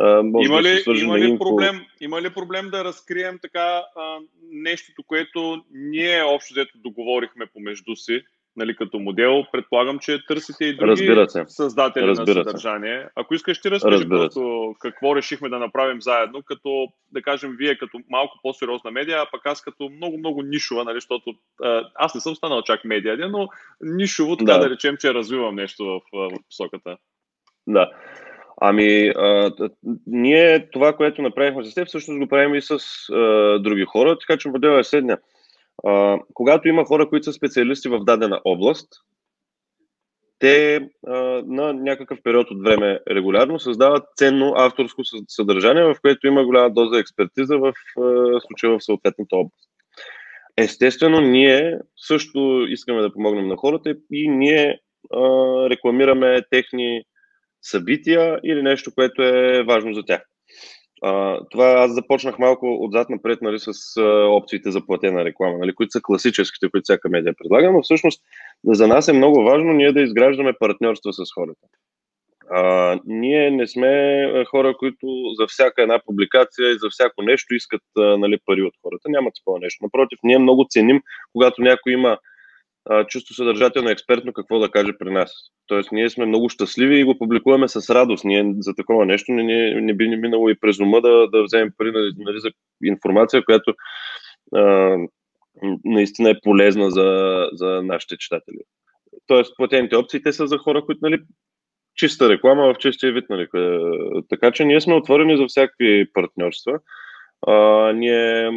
А, 0.00 0.18
има, 0.18 0.62
ли, 0.62 0.82
да 0.86 0.98
има, 1.00 1.18
ли 1.18 1.38
проблем, 1.38 1.80
има 2.00 2.22
ли 2.22 2.30
проблем 2.30 2.70
да 2.70 2.84
разкрием 2.84 3.38
така 3.42 3.82
а, 3.96 4.18
нещото, 4.52 5.02
което 5.06 5.64
ние 5.74 6.22
общо 6.22 6.54
взето 6.54 6.72
договорихме 6.78 7.46
помежду 7.46 7.96
си, 7.96 8.22
нали, 8.56 8.76
като 8.76 8.98
модел, 8.98 9.44
предполагам, 9.52 9.98
че 9.98 10.26
търсите 10.26 10.64
и 10.64 10.76
други 10.76 11.26
създатели 11.46 12.06
Разбира 12.06 12.38
на 12.38 12.44
съдържание. 12.44 13.00
Се. 13.02 13.08
Ако 13.16 13.34
искаш, 13.34 13.60
ти 13.60 13.70
разкажи 13.70 14.08
просто 14.08 14.74
какво 14.80 15.16
решихме 15.16 15.48
да 15.48 15.58
направим 15.58 16.02
заедно, 16.02 16.42
като, 16.42 16.88
да 17.12 17.22
кажем, 17.22 17.54
вие 17.58 17.78
като 17.78 18.00
малко 18.10 18.38
по-сериозна 18.42 18.90
медия, 18.90 19.18
а 19.18 19.26
пък 19.32 19.46
аз 19.46 19.62
като 19.62 19.88
много-много 19.88 20.42
нишова, 20.42 20.84
нали, 20.84 20.96
защото 20.96 21.34
аз 21.94 22.14
не 22.14 22.20
съм 22.20 22.34
станал 22.34 22.62
чак 22.62 22.84
медиа, 22.84 23.28
но 23.28 23.48
нишово, 23.80 24.36
така 24.36 24.52
да, 24.52 24.58
да 24.58 24.70
речем, 24.70 24.96
че 24.96 25.14
развивам 25.14 25.54
нещо 25.54 25.84
в, 25.84 26.00
в 26.12 26.30
посоката. 26.48 26.96
Да. 27.66 27.90
Ами, 28.60 29.08
а, 29.08 29.50
ние 30.06 30.70
това, 30.70 30.92
което 30.92 31.22
направихме 31.22 31.64
с 31.64 31.74
теб, 31.74 31.88
всъщност 31.88 32.20
го 32.20 32.28
правим 32.28 32.54
и 32.54 32.62
с 32.62 32.78
а, 33.12 33.58
други 33.58 33.84
хора, 33.84 34.18
така 34.18 34.36
че 34.36 34.48
моделът 34.48 34.80
е 34.80 34.88
следния. 34.88 35.18
Когато 36.34 36.68
има 36.68 36.84
хора, 36.84 37.08
които 37.08 37.24
са 37.24 37.32
специалисти 37.32 37.88
в 37.88 38.04
дадена 38.04 38.40
област, 38.44 38.88
те 40.38 40.88
а, 41.06 41.12
на 41.46 41.72
някакъв 41.72 42.18
период 42.22 42.50
от 42.50 42.62
време 42.62 43.00
регулярно 43.10 43.60
създават 43.60 44.04
ценно 44.16 44.54
авторско 44.56 45.02
съдържание, 45.28 45.82
в 45.82 45.96
което 46.02 46.26
има 46.26 46.44
голяма 46.44 46.70
доза 46.70 46.98
експертиза 46.98 47.58
в 47.58 47.72
а, 48.00 48.40
случая 48.40 48.78
в 48.78 48.84
съответната 48.84 49.36
област. 49.36 49.70
Естествено, 50.56 51.20
ние 51.20 51.78
също 51.96 52.66
искаме 52.68 53.02
да 53.02 53.12
помогнем 53.12 53.48
на 53.48 53.56
хората 53.56 53.94
и 54.12 54.28
ние 54.28 54.78
а, 55.14 55.20
рекламираме 55.70 56.42
техни 56.50 57.02
събития 57.62 58.40
или 58.44 58.62
нещо, 58.62 58.94
което 58.94 59.22
е 59.22 59.62
важно 59.62 59.94
за 59.94 60.02
тях. 60.02 60.22
Това 61.50 61.72
аз 61.72 61.94
започнах 61.94 62.38
малко 62.38 62.84
отзад 62.84 63.10
напред 63.10 63.38
нали, 63.42 63.58
с 63.58 63.96
а, 63.96 64.02
опциите 64.26 64.70
за 64.70 64.86
платена 64.86 65.24
реклама, 65.24 65.58
нали, 65.58 65.74
които 65.74 65.90
са 65.90 66.00
класическите, 66.02 66.70
които 66.70 66.84
всяка 66.84 67.08
медия 67.08 67.34
предлага, 67.38 67.72
но 67.72 67.82
всъщност 67.82 68.22
за 68.64 68.88
нас 68.88 69.08
е 69.08 69.12
много 69.12 69.42
важно 69.42 69.72
ние 69.72 69.92
да 69.92 70.02
изграждаме 70.02 70.52
партньорства 70.60 71.12
с 71.12 71.24
хората. 71.34 71.66
А, 72.50 72.98
ние 73.04 73.50
не 73.50 73.66
сме 73.66 74.44
хора, 74.50 74.74
които 74.78 75.06
за 75.40 75.46
всяка 75.46 75.82
една 75.82 76.00
публикация 76.06 76.70
и 76.70 76.78
за 76.78 76.90
всяко 76.90 77.22
нещо 77.22 77.54
искат 77.54 77.82
а, 77.98 78.00
нали, 78.00 78.38
пари 78.46 78.62
от 78.62 78.74
хората. 78.82 79.08
Нямат 79.08 79.34
такова 79.34 79.58
нещо. 79.58 79.84
Напротив, 79.84 80.18
ние 80.22 80.38
много 80.38 80.66
ценим, 80.70 81.00
когато 81.32 81.62
някой 81.62 81.92
има 81.92 82.18
чисто 83.08 83.34
съдържателно 83.34 83.90
експертно 83.90 84.32
какво 84.32 84.58
да 84.58 84.70
каже 84.70 84.92
при 84.98 85.10
нас. 85.10 85.32
Тоест, 85.66 85.92
ние 85.92 86.10
сме 86.10 86.26
много 86.26 86.48
щастливи 86.48 86.98
и 86.98 87.04
го 87.04 87.18
публикуваме 87.18 87.68
с 87.68 87.94
радост. 87.94 88.24
Ние 88.24 88.54
за 88.58 88.74
такова 88.74 89.06
нещо 89.06 89.32
не, 89.32 89.42
не, 89.42 89.80
не 89.80 89.94
би 89.94 90.08
ни 90.08 90.16
минало 90.16 90.48
и 90.48 90.60
през 90.60 90.80
ума 90.80 91.00
да, 91.00 91.28
да 91.28 91.42
вземем 91.42 91.72
пари 91.78 91.92
нали, 91.92 92.12
нали, 92.16 92.40
за 92.40 92.50
информация, 92.84 93.44
която 93.44 93.74
а, 94.54 94.96
наистина 95.84 96.30
е 96.30 96.40
полезна 96.42 96.90
за, 96.90 97.48
за 97.52 97.82
нашите 97.82 98.16
читатели. 98.16 98.58
Тоест, 99.26 99.56
платените 99.56 99.96
опции, 99.96 100.22
те 100.22 100.32
са 100.32 100.46
за 100.46 100.58
хора, 100.58 100.84
които 100.84 100.98
нали, 101.02 101.18
чиста 101.94 102.28
реклама 102.28 102.74
в 102.74 102.78
чистия 102.78 103.12
вид. 103.12 103.24
Нали. 103.30 103.46
Така 104.28 104.50
че 104.50 104.64
ние 104.64 104.80
сме 104.80 104.94
отворени 104.94 105.36
за 105.36 105.46
всякакви 105.46 106.12
партньорства. 106.12 106.78
А, 107.46 107.56
ние 107.92 108.50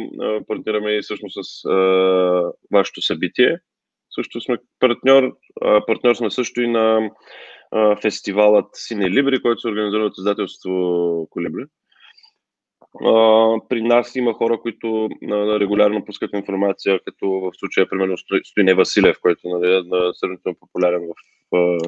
партнираме 0.48 0.90
и 0.90 1.02
всъщност 1.02 1.38
с 1.44 1.64
а, 1.64 2.52
вашето 2.72 3.02
събитие, 3.02 3.58
също 4.16 4.40
сме 4.40 4.56
партньор. 4.80 5.36
Партньор 5.86 6.14
сме 6.14 6.30
също 6.30 6.62
и 6.62 6.68
на 6.68 7.10
фестивалът 8.02 8.66
Сине 8.72 9.10
Либри, 9.10 9.42
който 9.42 9.60
се 9.60 9.68
организира 9.68 10.04
от 10.04 10.18
издателство 10.18 11.26
Колибри. 11.30 11.64
При 13.68 13.82
нас 13.82 14.16
има 14.16 14.32
хора, 14.32 14.60
които 14.60 15.08
регулярно 15.60 16.04
пускат 16.04 16.30
информация, 16.34 17.00
като 17.04 17.28
в 17.30 17.50
случая, 17.58 17.88
примерно, 17.88 18.16
Стоине 18.44 18.74
Василев, 18.74 19.16
който 19.22 19.40
нали, 19.44 19.76
е 19.76 19.80
сравнително 20.14 20.56
популярен 20.60 21.00
в... 21.00 21.14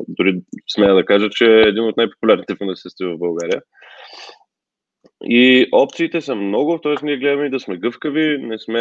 Дори 0.08 0.40
смея 0.74 0.94
да 0.94 1.04
кажа, 1.04 1.30
че 1.30 1.44
е 1.46 1.68
един 1.68 1.84
от 1.84 1.96
най-популярните 1.96 2.56
финансисти 2.56 3.04
в 3.04 3.18
България. 3.18 3.62
И 5.24 5.66
опциите 5.72 6.20
са 6.20 6.34
много, 6.34 6.78
т.е. 6.78 6.94
ние 7.02 7.16
гледаме 7.16 7.50
да 7.50 7.60
сме 7.60 7.76
гъвкави, 7.76 8.38
не 8.40 8.58
сме 8.58 8.80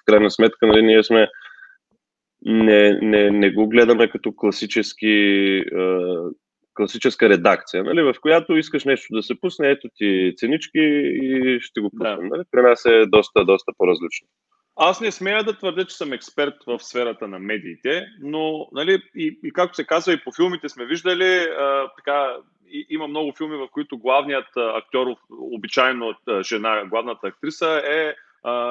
в 0.00 0.04
крайна 0.06 0.30
сметка, 0.30 0.66
нали, 0.66 0.82
ние 0.82 1.02
сме 1.02 1.28
не, 2.44 2.98
не, 3.02 3.30
не 3.30 3.50
го 3.50 3.68
гледаме 3.68 4.08
като 4.08 4.32
класически, 4.36 5.62
класическа 6.74 7.28
редакция, 7.28 7.84
нали, 7.84 8.02
в 8.02 8.14
която 8.20 8.56
искаш 8.56 8.84
нещо 8.84 9.14
да 9.14 9.22
се 9.22 9.40
пусне, 9.40 9.70
ето 9.70 9.88
ти 9.94 10.32
ценички 10.36 10.80
и 11.22 11.58
ще 11.60 11.80
го 11.80 11.90
пуснем. 11.90 12.18
Да. 12.18 12.36
Нали? 12.36 12.42
При 12.50 12.62
нас 12.62 12.84
е 12.84 13.06
доста, 13.06 13.44
доста 13.44 13.72
по-различно. 13.78 14.28
Аз 14.80 15.00
не 15.00 15.10
смея 15.10 15.44
да 15.44 15.56
твърдя, 15.56 15.84
че 15.84 15.96
съм 15.96 16.12
експерт 16.12 16.54
в 16.66 16.78
сферата 16.78 17.28
на 17.28 17.38
медиите, 17.38 18.06
но 18.20 18.68
нали, 18.72 19.02
и, 19.16 19.38
и 19.44 19.52
както 19.52 19.76
се 19.76 19.86
казва, 19.86 20.12
и 20.12 20.24
по 20.24 20.32
филмите 20.32 20.68
сме 20.68 20.86
виждали, 20.86 21.46
а, 21.58 21.90
така, 21.96 22.36
и, 22.70 22.86
има 22.90 23.08
много 23.08 23.32
филми, 23.38 23.56
в 23.56 23.68
които 23.72 23.98
главният 23.98 24.46
актьор, 24.56 25.06
обичайно 25.30 26.14
жена, 26.42 26.84
главната 26.90 27.26
актриса 27.26 27.82
е 27.90 28.14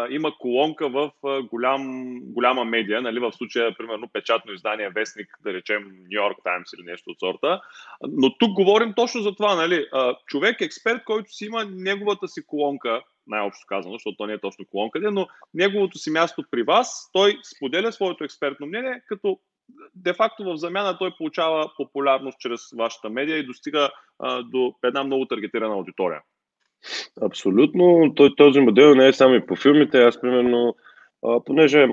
има 0.10 0.38
колонка 0.40 0.90
в 0.90 1.12
голям, 1.52 2.14
голяма 2.22 2.66
медия, 2.66 3.02
нали, 3.02 3.20
в 3.20 3.32
случая, 3.32 3.76
примерно, 3.78 4.10
печатно 4.14 4.54
издание, 4.54 4.90
вестник, 4.90 5.28
да 5.44 5.54
речем, 5.54 5.84
Нью 5.84 6.22
Йорк 6.22 6.38
Таймс 6.44 6.74
или 6.74 6.86
нещо 6.86 7.10
от 7.10 7.20
сорта. 7.20 7.62
Но 8.08 8.38
тук 8.38 8.52
говорим 8.52 8.94
точно 8.96 9.22
за 9.22 9.36
това, 9.36 9.56
нали, 9.56 9.88
а, 9.94 10.16
човек, 10.28 10.62
експерт, 10.62 11.04
който 11.04 11.32
си 11.32 11.46
има 11.46 11.66
неговата 11.66 12.28
си 12.28 12.42
колонка, 12.48 13.02
най-общо 13.28 13.66
казано, 13.68 13.96
защото 13.96 14.18
то 14.18 14.26
не 14.26 14.34
е 14.34 14.42
точно 14.42 14.66
колонка, 14.72 15.12
но 15.12 15.28
неговото 15.54 15.98
си 15.98 16.12
място 16.12 16.44
при 16.52 16.64
вас, 16.64 17.10
той 17.14 17.38
споделя 17.56 17.92
своето 17.92 18.24
експертно 18.24 18.68
мнение, 18.68 19.02
като 19.08 19.40
де-факто 19.96 20.44
в 20.44 20.58
замяна 20.58 20.98
той 20.98 21.12
получава 21.18 21.72
популярност 21.78 22.40
чрез 22.40 22.62
вашата 22.78 23.10
медия 23.10 23.38
и 23.38 23.46
достига 23.46 23.90
а, 24.20 24.44
до 24.44 24.76
една 24.84 25.04
много 25.04 25.26
таргетирана 25.26 25.74
аудитория. 25.74 26.22
Абсолютно. 27.22 28.14
Той, 28.16 28.36
този 28.36 28.60
модел 28.60 28.96
не 28.96 29.08
е 29.08 29.14
само 29.14 29.36
и 29.36 29.46
по 29.46 29.56
филмите. 29.56 30.04
Аз, 30.04 30.22
примерно, 30.22 30.76
а, 31.26 31.44
понеже 31.44 31.88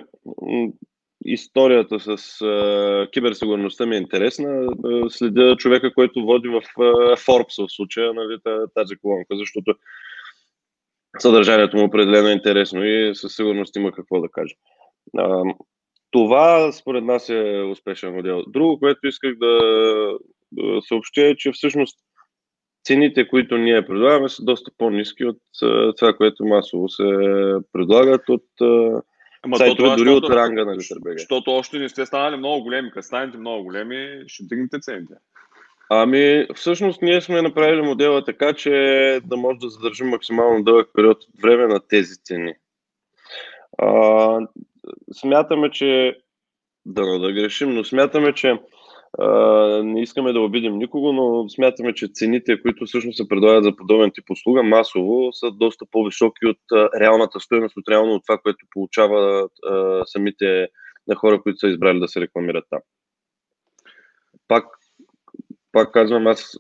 историята 1.25 2.01
с 2.01 2.41
а, 2.43 3.09
киберсигурността 3.13 3.87
ми 3.87 3.97
е 3.97 3.99
интересна, 3.99 4.69
следя 5.09 5.57
човека, 5.57 5.95
който 5.95 6.25
води 6.25 6.49
в 6.49 6.63
а, 6.79 6.83
Forbes 7.17 7.67
в 7.67 7.73
случая, 7.73 8.15
нали, 8.15 8.39
тази 8.75 8.97
колонка, 8.97 9.37
защото 9.37 9.75
съдържанието 11.19 11.77
му 11.77 11.85
определено 11.85 12.29
е 12.29 12.33
интересно 12.33 12.85
и 12.85 13.15
със 13.15 13.37
сигурност 13.37 13.77
има 13.77 13.93
какво 13.93 14.21
да 14.21 14.29
каже. 14.29 14.55
А, 15.19 15.43
това 16.11 16.73
според 16.73 17.05
нас 17.05 17.29
е 17.29 17.65
успешен 17.71 18.15
модел. 18.15 18.43
Друго, 18.49 18.79
което 18.79 19.07
исках 19.07 19.35
да 19.39 19.59
съобщя 20.89 21.27
е, 21.27 21.37
че 21.37 21.53
всъщност 21.53 21.99
цените, 22.85 23.29
които 23.29 23.59
ние 23.59 23.87
предлагаме, 23.87 24.29
са 24.29 24.45
доста 24.45 24.71
по-низки 24.79 25.25
от 25.25 25.39
това, 25.99 26.17
което 26.17 26.45
масово 26.45 26.89
се 26.89 27.05
предлагат 27.73 28.29
от 28.29 28.45
Ама 29.43 29.57
сайтове, 29.57 29.77
това, 29.77 29.97
дори 29.97 30.09
защото, 30.09 30.27
от 30.27 30.33
ранга 30.33 30.65
на 30.65 30.77
Литърбега. 30.77 31.19
Защото 31.19 31.51
още 31.51 31.79
не 31.79 31.89
сте 31.89 32.07
станали 32.07 32.37
много 32.37 32.63
големи. 32.63 32.91
Като 32.91 33.07
станете 33.07 33.39
много 33.39 33.65
големи, 33.65 34.25
ще 34.27 34.45
дигнете 34.45 34.79
цените. 34.81 35.15
Ами, 35.91 36.47
всъщност 36.55 37.03
ние 37.03 37.21
сме 37.21 37.43
направили 37.43 37.83
модела 37.83 38.25
така, 38.25 38.53
че 38.53 38.71
да 39.25 39.37
може 39.37 39.59
да 39.59 39.69
задържим 39.69 40.09
максимално 40.09 40.65
дълъг 40.65 40.91
период 40.95 41.25
от 41.25 41.43
време 41.43 41.67
на 41.67 41.81
тези 41.89 42.15
цени. 42.25 42.55
А, 43.79 44.39
смятаме, 45.21 45.71
че 45.71 46.17
да, 46.87 47.19
да 47.19 47.33
грешим, 47.33 47.71
но 47.75 47.85
смятаме, 47.85 48.33
че 48.33 48.59
не 49.83 50.03
искаме 50.03 50.33
да 50.33 50.41
обидим 50.41 50.79
никого, 50.79 51.13
но 51.13 51.49
смятаме, 51.49 51.95
че 51.95 52.09
цените, 52.15 52.63
които 52.63 52.87
всъщност 52.87 53.17
се 53.17 53.29
предлагат 53.29 53.65
за 53.65 53.77
подобен 53.77 54.11
тип 54.15 54.31
услуга 54.31 54.63
масово, 54.63 55.33
са 55.33 55.51
доста 55.51 55.87
по-високи 55.91 56.47
от 56.47 56.59
реалната 57.01 57.41
стоеност, 57.41 57.77
от 57.77 57.89
реално 57.89 58.15
от 58.15 58.23
това, 58.27 58.39
което 58.39 58.67
получават 58.71 59.53
самите 60.07 60.69
на 61.07 61.15
хора, 61.15 61.43
които 61.43 61.59
са 61.59 61.69
избрали 61.69 62.01
да 62.01 62.09
се 62.09 62.21
рекламират 62.21 62.65
там. 62.71 62.81
Пак, 64.49 64.65
пак 65.73 65.93
казвам, 65.93 66.27
аз 66.27 66.59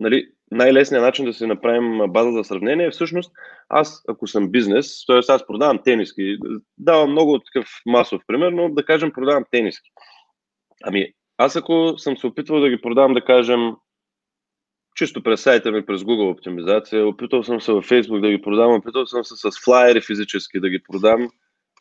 нали, 0.00 0.28
най-лесният 0.50 1.04
начин 1.04 1.24
да 1.24 1.32
си 1.32 1.46
направим 1.46 2.12
база 2.12 2.32
за 2.32 2.44
сравнение 2.44 2.86
е 2.86 2.90
всъщност 2.90 3.32
аз, 3.68 4.04
ако 4.08 4.26
съм 4.26 4.50
бизнес, 4.50 5.06
т.е. 5.06 5.18
аз 5.28 5.46
продавам 5.46 5.82
тениски, 5.84 6.38
давам 6.78 7.10
много 7.10 7.38
такъв 7.38 7.68
масов 7.86 8.22
пример, 8.26 8.52
но 8.52 8.68
да 8.68 8.84
кажем 8.84 9.12
продавам 9.12 9.44
тениски. 9.50 9.90
Ами, 10.84 11.12
аз 11.40 11.56
ако 11.56 11.94
съм 11.98 12.16
се 12.16 12.26
опитвал 12.26 12.60
да 12.60 12.68
ги 12.70 12.80
продам, 12.80 13.14
да 13.14 13.24
кажем, 13.24 13.72
чисто 14.96 15.22
през 15.22 15.40
сайта 15.40 15.72
ми, 15.72 15.86
през 15.86 16.00
Google 16.00 16.32
оптимизация, 16.32 17.06
опитал 17.06 17.42
съм 17.42 17.60
се 17.60 17.72
във 17.72 17.88
Facebook 17.88 18.20
да 18.20 18.30
ги 18.30 18.42
продам, 18.42 18.74
опитал 18.74 19.06
съм 19.06 19.24
се 19.24 19.34
с 19.36 19.64
флайери 19.64 20.00
физически 20.00 20.60
да 20.60 20.70
ги 20.70 20.82
продам. 20.82 21.28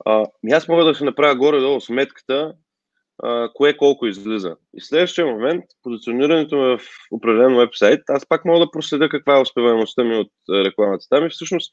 А, 0.06 0.26
аз 0.52 0.68
мога 0.68 0.86
да 0.86 0.96
си 0.96 1.04
направя 1.04 1.36
горе-долу 1.36 1.82
сметката, 1.82 2.54
а, 3.24 3.50
кое 3.54 3.78
колко 3.78 4.06
излиза. 4.08 4.56
И 4.78 4.82
в 4.82 4.86
следващия 4.86 5.28
момент, 5.28 5.64
позиционирането 5.84 6.58
ми 6.58 6.78
в 6.78 6.82
определен 7.12 7.56
вебсайт, 7.56 8.02
аз 8.10 8.26
пак 8.30 8.46
мога 8.46 8.60
да 8.60 8.72
проследя 8.72 9.10
каква 9.10 9.38
е 9.38 9.42
успеваемостта 9.42 10.04
ми 10.04 10.16
от 10.16 10.32
рекламата 10.50 11.06
там 11.10 11.26
и 11.26 11.30
всъщност 11.30 11.72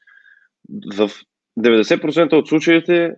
в 0.97 1.11
90% 1.59 2.33
от 2.33 2.47
случаите 2.47 3.15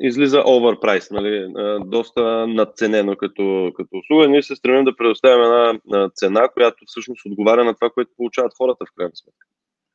излиза 0.00 0.38
overpriced, 0.38 1.12
нали, 1.12 1.52
доста 1.86 2.46
надценено 2.46 3.16
като, 3.16 3.72
като 3.76 3.88
услуга. 3.96 4.28
Ние 4.28 4.42
се 4.42 4.56
стремим 4.56 4.84
да 4.84 4.96
предоставим 4.96 5.44
една 5.44 6.10
цена, 6.14 6.48
която 6.48 6.84
всъщност 6.86 7.26
отговаря 7.26 7.64
на 7.64 7.74
това, 7.74 7.90
което 7.90 8.10
получават 8.16 8.52
хората 8.56 8.84
в 8.84 8.94
крайна 8.96 9.12
сметка. 9.14 9.46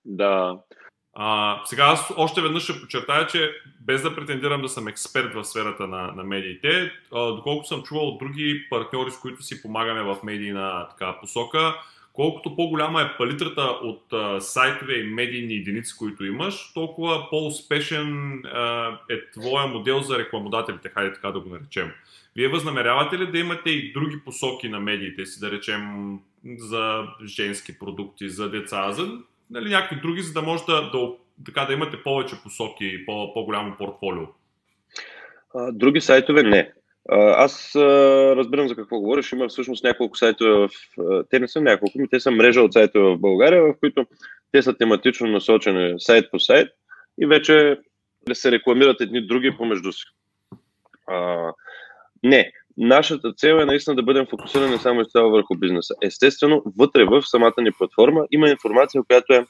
Да. 0.05 0.59
А, 1.13 1.61
сега 1.65 1.83
аз 1.83 2.13
още 2.17 2.41
веднъж 2.41 2.63
ще 2.63 2.79
подчертая, 2.79 3.27
че 3.27 3.51
без 3.81 4.01
да 4.01 4.15
претендирам 4.15 4.61
да 4.61 4.69
съм 4.69 4.87
експерт 4.87 5.33
в 5.33 5.43
сферата 5.43 5.87
на, 5.87 6.11
на 6.15 6.23
медиите, 6.23 6.91
а, 7.13 7.35
доколко 7.35 7.65
съм 7.65 7.83
чувал 7.83 8.07
от 8.07 8.19
други 8.19 8.67
партньори, 8.69 9.11
с 9.11 9.19
които 9.19 9.43
си 9.43 9.61
помагаме 9.61 10.03
в 10.03 10.17
медийна 10.23 10.87
така, 10.89 11.17
посока, 11.21 11.75
колкото 12.19 12.55
по-голяма 12.55 13.01
е 13.01 13.17
палитрата 13.17 13.61
от 13.61 14.13
а, 14.13 14.41
сайтове 14.41 14.99
и 14.99 15.03
медийни 15.03 15.53
единици, 15.53 15.97
които 15.97 16.25
имаш, 16.25 16.73
толкова 16.73 17.29
по-успешен 17.29 18.39
а, 18.45 18.91
е 19.09 19.29
твоя 19.31 19.67
модел 19.67 19.99
за 19.99 20.17
рекламодателите, 20.17 20.89
хайде 20.89 21.13
така 21.13 21.31
да 21.31 21.39
го 21.39 21.49
наречем. 21.49 21.91
Вие 22.35 22.47
възнамерявате 22.47 23.19
ли 23.19 23.31
да 23.31 23.39
имате 23.39 23.69
и 23.69 23.93
други 23.93 24.19
посоки 24.25 24.69
на 24.69 24.79
медиите 24.79 25.25
си, 25.25 25.39
да 25.39 25.51
речем 25.51 25.83
за 26.57 27.03
женски 27.25 27.79
продукти, 27.79 28.29
за 28.29 28.49
деца, 28.49 28.91
за 28.91 29.07
нали, 29.49 29.69
някакви 29.69 30.01
други, 30.01 30.21
за 30.21 30.33
да 30.33 30.41
може 30.41 30.63
да, 30.63 30.91
да, 30.91 31.11
така, 31.45 31.65
да 31.65 31.73
имате 31.73 32.03
повече 32.03 32.35
посоки 32.43 32.85
и 32.85 33.05
по, 33.05 33.33
по-голямо 33.33 33.75
портфолио? 33.77 34.25
Други 35.71 36.01
сайтове 36.01 36.43
не. 36.43 36.71
Аз 37.11 37.75
разбирам 37.75 38.67
за 38.67 38.75
какво 38.75 38.99
говориш. 38.99 39.31
Има 39.31 39.47
всъщност 39.47 39.83
няколко 39.83 40.17
сайтове 40.17 40.51
в... 40.51 40.69
Те 41.29 41.39
не 41.39 41.47
са 41.47 41.61
няколко, 41.61 41.99
но 41.99 42.07
те 42.07 42.19
са 42.19 42.31
мрежа 42.31 42.61
от 42.61 42.73
сайтове 42.73 43.09
в 43.09 43.17
България, 43.17 43.63
в 43.63 43.73
които 43.79 44.05
те 44.51 44.61
са 44.61 44.77
тематично 44.77 45.27
насочени 45.27 45.95
сайт 45.99 46.31
по 46.31 46.39
сайт 46.39 46.67
и 47.21 47.25
вече 47.25 47.77
се 48.33 48.51
рекламират 48.51 49.01
едни 49.01 49.27
други 49.27 49.57
помежду 49.57 49.91
си. 49.91 50.03
А, 51.07 51.51
не, 52.23 52.51
нашата 52.77 53.33
цел 53.33 53.55
е 53.55 53.65
наистина 53.65 53.95
да 53.95 54.03
бъдем 54.03 54.25
фокусирани 54.29 54.77
само 54.77 55.01
изцяло 55.01 55.31
върху 55.31 55.57
бизнеса. 55.57 55.95
Естествено, 56.03 56.63
вътре 56.77 57.05
в 57.05 57.21
самата 57.21 57.53
ни 57.57 57.71
платформа 57.71 58.27
има 58.31 58.49
информация, 58.49 59.01
която 59.07 59.33
е 59.33 59.45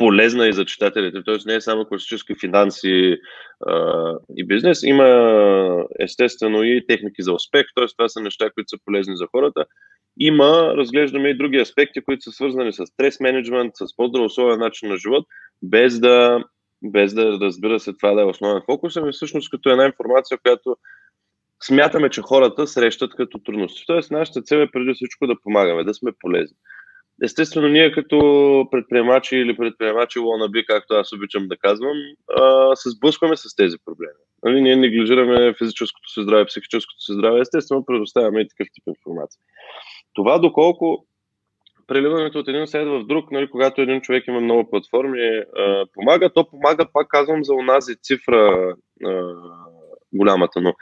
полезна 0.00 0.48
и 0.48 0.52
за 0.52 0.64
читателите. 0.64 1.22
Тоест 1.24 1.46
не 1.46 1.54
е 1.54 1.60
само 1.60 1.84
класически 1.84 2.34
финанси 2.40 3.16
а, 3.66 4.14
и 4.36 4.46
бизнес. 4.46 4.82
Има 4.82 5.06
естествено 5.98 6.62
и 6.62 6.86
техники 6.86 7.22
за 7.22 7.32
успех, 7.32 7.66
т.е. 7.74 7.86
това 7.86 8.08
са 8.08 8.20
неща, 8.20 8.50
които 8.50 8.68
са 8.68 8.76
полезни 8.84 9.16
за 9.16 9.26
хората. 9.30 9.64
Има, 10.20 10.74
разглеждаме 10.76 11.28
и 11.28 11.36
други 11.36 11.58
аспекти, 11.58 12.00
които 12.00 12.22
са 12.22 12.32
свързани 12.32 12.72
с 12.72 12.86
стрес 12.86 13.20
менеджмент, 13.20 13.72
с 13.74 13.96
по-здравословен 13.96 14.58
начин 14.58 14.88
на 14.88 14.96
живот, 14.96 15.24
без 15.62 16.00
да, 16.00 16.44
без 16.84 17.14
да 17.14 17.38
разбира 17.40 17.80
се 17.80 17.92
това 17.92 18.14
да 18.14 18.20
е 18.22 18.24
основен 18.24 18.62
фокус, 18.66 18.96
ами 18.96 19.12
всъщност 19.12 19.50
като 19.50 19.70
една 19.70 19.86
информация, 19.86 20.38
която 20.38 20.76
смятаме, 21.62 22.10
че 22.10 22.22
хората 22.22 22.66
срещат 22.66 23.14
като 23.14 23.38
трудности. 23.38 23.84
Тоест, 23.86 24.10
нашата 24.10 24.42
цел 24.42 24.56
е 24.56 24.70
преди 24.70 24.94
всичко 24.94 25.26
да 25.26 25.40
помагаме, 25.42 25.84
да 25.84 25.94
сме 25.94 26.12
полезни. 26.20 26.56
Естествено, 27.22 27.68
ние 27.68 27.92
като 27.92 28.18
предприемачи 28.70 29.36
или 29.36 29.56
предприемачи 29.56 30.18
лонаби, 30.18 30.64
както 30.66 30.94
аз 30.94 31.12
обичам 31.12 31.48
да 31.48 31.56
казвам, 31.56 31.96
се 32.74 32.90
сблъскваме 32.90 33.36
с 33.36 33.56
тези 33.56 33.76
проблеми. 33.84 34.20
Нали, 34.44 34.60
ние 34.60 34.76
неглижираме 34.76 35.54
физическото 35.58 36.10
си 36.10 36.22
здраве, 36.22 36.44
психическото 36.44 37.02
си 37.02 37.12
здраве, 37.12 37.40
естествено 37.40 37.84
предоставяме 37.84 38.40
и 38.40 38.48
такъв 38.48 38.66
тип 38.72 38.84
информация. 38.86 39.40
Това 40.14 40.38
доколко 40.38 41.06
преливането 41.86 42.38
от 42.38 42.48
един 42.48 42.66
сайт 42.66 42.88
в 42.88 43.04
друг, 43.06 43.30
нали, 43.30 43.50
когато 43.50 43.82
един 43.82 44.00
човек 44.00 44.26
има 44.26 44.40
много 44.40 44.70
платформи, 44.70 45.42
помага, 45.94 46.30
то 46.34 46.50
помага, 46.50 46.86
пак 46.92 47.08
казвам, 47.08 47.44
за 47.44 47.54
онази 47.54 47.96
цифра 48.02 48.74
голямата, 50.12 50.60
но 50.60 50.74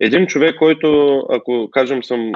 един 0.00 0.26
човек, 0.26 0.56
който, 0.58 1.18
ако 1.30 1.68
кажем, 1.70 2.04
съм 2.04 2.32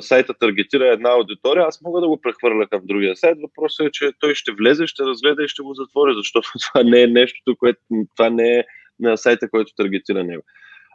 сайта 0.00 0.34
таргетира 0.34 0.92
една 0.92 1.10
аудитория, 1.10 1.66
аз 1.66 1.82
мога 1.82 2.00
да 2.00 2.08
го 2.08 2.20
прехвърля 2.20 2.66
към 2.66 2.80
другия 2.84 3.16
сайт. 3.16 3.38
Въпросът 3.42 3.86
е, 3.86 3.90
че 3.92 4.10
той 4.20 4.34
ще 4.34 4.52
влезе, 4.52 4.86
ще 4.86 5.02
разгледа 5.02 5.44
и 5.44 5.48
ще 5.48 5.62
го 5.62 5.74
затвори, 5.74 6.14
защото 6.16 6.48
това 6.68 6.82
не 6.82 7.02
е 7.02 7.06
нещо, 7.06 7.56
което, 7.58 7.80
това 8.16 8.30
не 8.30 8.58
е 8.58 8.64
на 9.00 9.16
сайта, 9.16 9.50
който 9.50 9.72
таргетира 9.76 10.24
него. 10.24 10.42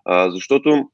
А, 0.06 0.32
защото 0.32 0.90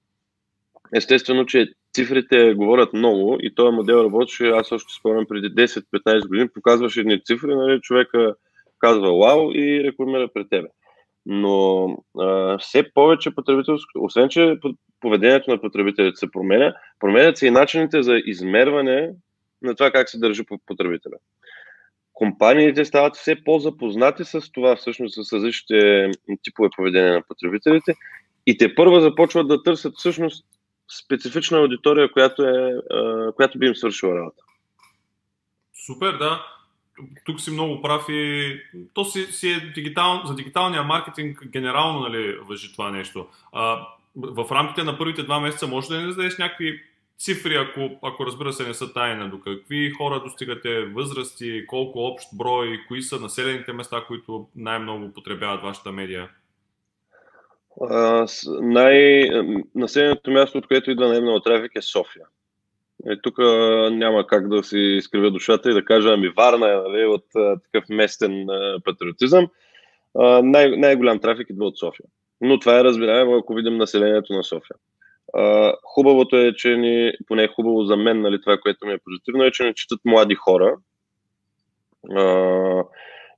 естествено, 0.96 1.46
че 1.46 1.68
цифрите 1.94 2.54
говорят 2.54 2.94
много 2.94 3.38
и 3.42 3.56
този 3.56 3.76
модел 3.76 3.96
работеше, 3.96 4.48
аз 4.48 4.72
още 4.72 4.94
спомням 5.00 5.26
преди 5.30 5.48
10-15 5.48 6.28
години, 6.28 6.50
показваше 6.54 7.00
едни 7.00 7.24
цифри, 7.24 7.56
нали, 7.56 7.82
човека 7.82 8.36
казва 8.80 9.18
вау 9.18 9.52
и 9.54 9.84
рекламира 9.84 10.28
пред 10.34 10.50
тебе. 10.50 10.68
Но 11.26 11.86
а, 12.20 12.58
все 12.58 12.94
повече 12.94 13.36
потребителско, 13.36 13.92
освен 14.00 14.30
че 14.30 14.58
поведението 15.00 15.52
на 15.52 15.62
потребителите 15.62 16.16
се 16.16 16.32
променя, 16.32 16.74
променят 17.00 17.38
се 17.38 17.48
и 17.48 17.52
начините 17.52 18.04
за 18.04 18.22
измерване 18.26 19.12
на 19.62 19.76
това 19.76 19.92
как 19.92 20.10
се 20.10 20.20
държи 20.20 20.44
потребителя. 20.66 21.16
Компаниите 22.14 22.86
стават 22.86 23.16
все 23.16 23.44
по-запознати 23.44 24.26
с 24.26 24.52
това, 24.52 24.76
всъщност 24.76 25.26
с 25.26 25.34
различните 25.34 26.12
типове 26.44 26.70
поведение 26.78 27.12
на 27.12 27.22
потребителите 27.28 27.96
и 28.46 28.58
те 28.58 28.76
първо 28.76 29.00
започват 29.00 29.48
да 29.48 29.64
търсят 29.64 29.94
всъщност 29.98 30.46
специфична 31.04 31.58
аудитория, 31.58 32.12
която, 32.12 32.44
е, 32.44 32.74
която 33.36 33.60
би 33.60 33.68
им 33.68 33.76
свършила 33.76 34.16
работа. 34.16 34.44
Супер, 35.86 36.14
да. 36.14 36.46
Тук 37.26 37.42
си 37.42 37.52
много 37.52 37.82
прав 37.82 38.06
и 38.10 38.54
то 38.94 39.06
си, 39.06 39.24
си 39.24 39.50
е 39.50 39.60
дигитал, 39.60 40.22
за 40.26 40.36
дигиталния 40.36 40.84
маркетинг 40.84 41.48
генерално 41.48 42.00
нали, 42.00 42.38
въжи 42.42 42.74
това 42.74 42.92
нещо. 42.92 43.28
А, 43.52 43.88
в 44.16 44.52
рамките 44.52 44.84
на 44.84 44.98
първите 44.98 45.24
два 45.24 45.40
месеца 45.40 45.68
може 45.68 45.88
да 45.88 46.02
не 46.02 46.12
зададеш 46.12 46.38
някакви 46.38 46.82
цифри, 47.18 47.56
ако, 47.56 48.00
ако 48.02 48.26
разбира 48.26 48.54
се 48.54 48.68
не 48.68 48.74
са 48.74 48.94
тайна, 48.94 49.30
до 49.30 49.40
какви 49.40 49.92
хора 49.92 50.22
достигате, 50.24 50.86
възрасти, 50.86 51.66
колко 51.68 52.00
общ 52.00 52.28
брой, 52.34 52.80
кои 52.88 53.02
са 53.02 53.20
населените 53.20 53.74
места, 53.74 54.04
които 54.08 54.48
най-много 54.56 55.14
потребяват 55.14 55.62
вашата 55.62 55.92
медия? 55.92 56.30
най- 58.62 59.30
населеното 59.76 60.32
място, 60.32 60.58
от 60.58 60.68
което 60.68 60.92
идва 60.92 61.08
най-много 61.08 61.40
трафик 61.40 61.72
е 61.76 61.82
София. 61.82 62.26
Е, 63.08 63.22
тук 63.22 63.38
няма 63.92 64.28
как 64.28 64.50
да 64.50 64.64
си 64.64 64.80
изкривя 64.80 65.32
душата 65.32 65.72
и 65.72 65.74
да 65.74 65.86
кажа, 65.86 66.14
ами 66.14 66.30
Варна 66.30 66.72
е 66.72 66.76
нали, 66.76 67.06
от 67.06 67.26
а, 67.36 67.60
такъв 67.60 67.90
местен 67.90 68.50
а, 68.50 68.80
патриотизъм. 68.86 69.48
А, 70.20 70.42
най- 70.42 70.78
най-голям 70.78 71.20
трафик 71.20 71.50
идва 71.50 71.66
от 71.66 71.78
София. 71.78 72.06
Но 72.42 72.60
това 72.60 72.80
е 72.80 72.84
разбираемо, 72.84 73.36
ако 73.36 73.54
видим 73.54 73.78
населението 73.78 74.34
на 74.34 74.44
София. 74.44 74.76
А, 75.34 75.74
хубавото 75.84 76.38
е, 76.38 76.54
че 76.56 76.78
ни, 76.78 77.12
поне 77.28 77.44
е 77.44 77.48
хубаво 77.48 77.84
за 77.84 77.98
мен, 77.98 78.22
нали, 78.22 78.42
това, 78.42 78.58
което 78.58 78.86
ми 78.86 78.94
е 78.94 79.00
позитивно, 79.06 79.44
е, 79.44 79.52
че 79.52 79.64
не 79.64 79.74
четат 79.74 80.00
млади 80.06 80.36
хора. 80.36 80.76
А, 82.16 82.84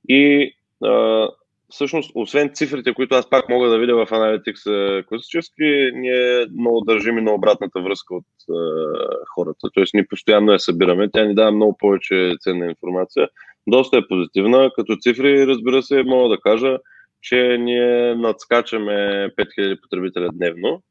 и 0.08 0.52
а, 0.84 1.28
всъщност, 1.70 2.12
освен 2.14 2.50
цифрите, 2.54 2.94
които 2.94 3.14
аз 3.14 3.30
пак 3.30 3.48
мога 3.48 3.68
да 3.68 3.78
видя 3.78 3.94
в 3.94 4.10
Analytics 4.10 5.06
класически, 5.06 5.90
ние 5.94 6.46
много 6.58 6.80
държим 6.80 7.18
и 7.18 7.22
на 7.22 7.32
обратната 7.32 7.80
връзка 7.80 8.14
от 8.14 8.24
а, 8.50 8.94
хората. 9.34 9.68
Тоест, 9.74 9.94
ние 9.94 10.06
постоянно 10.06 10.52
я 10.52 10.58
събираме. 10.58 11.10
Тя 11.12 11.24
ни 11.24 11.34
дава 11.34 11.52
много 11.52 11.76
повече 11.76 12.34
ценна 12.40 12.66
информация. 12.66 13.28
Доста 13.66 13.96
е 13.96 14.08
позитивна. 14.08 14.70
Като 14.74 14.96
цифри, 15.00 15.46
разбира 15.46 15.82
се, 15.82 16.02
мога 16.02 16.28
да 16.28 16.40
кажа, 16.40 16.78
че 17.22 17.58
ние 17.60 18.14
надскачаме 18.14 19.30
5000 19.36 19.80
потребителя 19.80 20.28
дневно, 20.32 20.82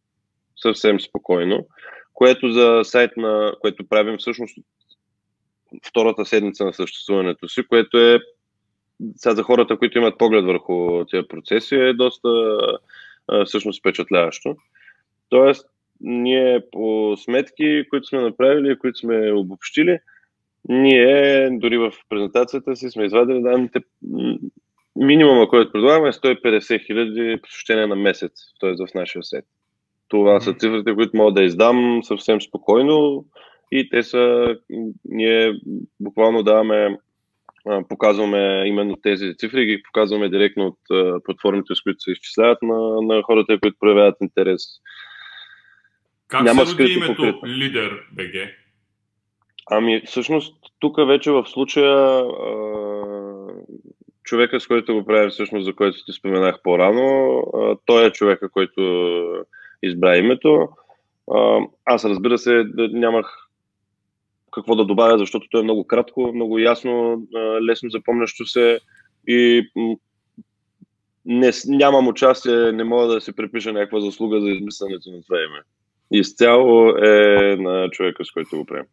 съвсем 0.56 1.00
спокойно, 1.00 1.68
което 2.14 2.52
за 2.52 2.82
сайт 2.84 3.12
на, 3.18 3.54
което 3.60 3.88
правим 3.90 4.18
всъщност 4.18 4.58
втората 5.88 6.26
седмица 6.26 6.66
на 6.66 6.74
съществуването 6.74 7.50
си, 7.50 7.68
което 7.68 7.98
е 7.98 8.20
сега 9.16 9.36
за 9.36 9.44
хората, 9.44 9.78
които 9.78 9.98
имат 9.98 10.18
поглед 10.18 10.46
върху 10.46 11.06
тези 11.06 11.28
процеси, 11.28 11.76
е 11.76 11.94
доста 11.94 12.30
всъщност 13.46 13.80
впечатляващо. 13.80 14.56
Тоест, 15.30 15.70
ние 16.02 16.62
по 16.72 17.16
сметки, 17.18 17.84
които 17.90 18.08
сме 18.08 18.22
направили, 18.22 18.80
които 18.80 19.00
сме 19.00 19.32
обобщили, 19.32 20.00
ние 20.70 21.50
дори 21.52 21.78
в 21.78 21.94
презентацията 22.10 22.76
си 22.76 22.90
сме 22.90 23.06
извадили 23.06 23.42
данните 23.42 23.80
минимума, 24.98 25.48
който 25.48 25.72
предлагаме 25.72 26.10
е 26.10 26.12
150 26.12 26.86
хиляди 26.86 27.42
посещения 27.42 27.88
на 27.88 27.96
месец, 27.96 28.32
т.е. 28.60 28.72
в 28.72 28.94
нашия 28.96 29.24
сет. 29.24 29.46
Това 30.08 30.42
са 30.42 30.54
цифрите, 30.54 30.94
които 30.94 31.18
мога 31.18 31.32
да 31.32 31.44
издам 31.44 32.00
съвсем 32.04 32.42
спокойно 32.42 33.26
и 33.72 33.90
те 33.90 34.04
са, 34.04 34.56
ние 35.06 35.54
буквално 36.00 36.44
даваме, 36.44 36.98
показваме 37.90 38.64
именно 38.66 38.96
тези 39.04 39.36
цифри, 39.38 39.66
ги 39.66 39.84
показваме 39.84 40.30
директно 40.30 40.66
от 40.66 40.80
платформите, 41.24 41.76
с 41.76 41.82
които 41.82 42.00
се 42.00 42.12
изчисляват 42.12 42.62
на, 42.62 43.02
на 43.02 43.24
хората, 43.24 43.60
които 43.60 43.78
проявяват 43.80 44.16
интерес. 44.22 44.62
Как 46.28 46.44
Няма 46.44 46.66
се 46.66 46.84
роди 46.84 46.94
името 46.94 47.16
покрит. 47.16 47.36
Лидер 47.46 47.92
БГ? 48.12 48.50
Ами, 49.72 50.02
всъщност, 50.06 50.56
тук 50.80 50.98
вече 51.08 51.32
в 51.32 51.46
случая 51.46 52.24
човека, 54.28 54.60
с 54.60 54.68
който 54.68 54.94
го 54.94 55.06
правим 55.06 55.30
всъщност, 55.30 55.66
за 55.66 55.74
който 55.74 56.06
ти 56.06 56.14
споменах 56.14 56.62
по-рано, 56.64 57.44
той 57.86 58.06
е 58.06 58.12
човека, 58.12 58.50
който 58.50 58.82
избра 59.84 60.18
името. 60.18 60.70
Аз 61.86 62.06
разбира 62.06 62.38
се 62.38 62.64
нямах 62.76 63.48
какво 64.52 64.76
да 64.76 64.86
добавя, 64.86 65.18
защото 65.18 65.48
то 65.52 65.60
е 65.60 65.64
много 65.64 65.88
кратко, 65.88 66.32
много 66.34 66.60
ясно, 66.60 67.24
лесно 67.62 67.90
запомнящо 67.90 68.46
се 68.46 68.80
и 69.28 69.70
не, 71.26 71.52
нямам 71.68 72.08
участие, 72.08 72.72
не 72.72 72.84
мога 72.84 73.08
да 73.08 73.22
се 73.22 73.36
припиша 73.36 73.74
някаква 73.74 74.00
заслуга 74.00 74.42
за 74.42 74.50
измисленето 74.50 75.12
на 75.12 75.22
това 75.24 75.38
име. 75.38 75.62
Изцяло 76.12 76.90
е 76.90 77.56
на 77.60 77.90
човека, 77.90 78.26
с 78.26 78.32
който 78.32 78.58
го 78.58 78.66
прием. 78.66 78.86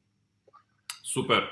Супер. 1.12 1.49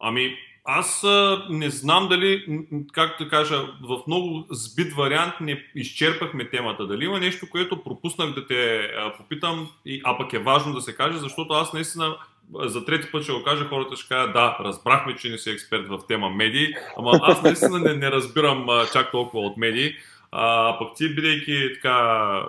Ами, 0.00 0.36
аз 0.66 1.04
не 1.50 1.70
знам 1.70 2.08
дали, 2.08 2.44
как 2.92 3.16
да 3.18 3.28
кажа, 3.28 3.56
в 3.82 4.00
много 4.06 4.46
сбит 4.50 4.92
вариант 4.92 5.34
не 5.40 5.64
изчерпахме 5.74 6.50
темата. 6.50 6.86
Дали 6.86 7.04
има 7.04 7.18
нещо, 7.18 7.46
което 7.50 7.82
пропуснах 7.82 8.34
да 8.34 8.46
те 8.46 8.90
попитам, 9.18 9.68
а 10.04 10.18
пък 10.18 10.32
е 10.32 10.38
важно 10.38 10.74
да 10.74 10.80
се 10.80 10.94
каже, 10.94 11.18
защото 11.18 11.54
аз 11.54 11.72
наистина 11.72 12.16
за 12.54 12.84
трети 12.84 13.10
път 13.12 13.22
ще 13.22 13.32
го 13.32 13.44
кажа, 13.44 13.64
хората 13.64 13.96
ще 13.96 14.08
кажат, 14.08 14.32
да, 14.32 14.56
разбрахме, 14.60 15.16
че 15.16 15.30
не 15.30 15.38
си 15.38 15.50
експерт 15.50 15.88
в 15.88 15.98
тема 16.08 16.30
медии, 16.30 16.74
ама 16.98 17.20
аз 17.22 17.42
наистина 17.42 17.78
не, 17.78 17.94
не 17.94 18.10
разбирам 18.10 18.66
чак 18.92 19.10
толкова 19.10 19.46
от 19.46 19.56
медии. 19.56 19.94
А 20.32 20.76
пък 20.78 20.88
ти, 20.96 21.14
бидейки 21.14 21.70
така 21.74 22.42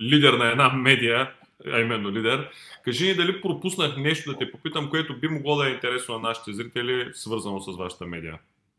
лидер 0.00 0.32
на 0.32 0.50
една 0.50 0.68
медия, 0.68 1.30
а 1.72 1.80
именно 1.80 2.10
лидер, 2.10 2.50
кажи 2.84 3.08
ни 3.08 3.14
дали 3.14 3.40
пропуснах 3.40 3.96
нещо 3.96 4.32
да 4.32 4.38
те 4.38 4.50
попитам, 4.50 4.90
което 4.90 5.20
би 5.20 5.28
могло 5.28 5.56
да 5.56 5.68
е 5.68 5.72
интересно 5.72 6.14
на 6.14 6.20
нашите 6.20 6.52
зрители, 6.52 7.10
свързано 7.12 7.60
с 7.60 7.76
вашата 7.76 8.06
медия. 8.06 8.38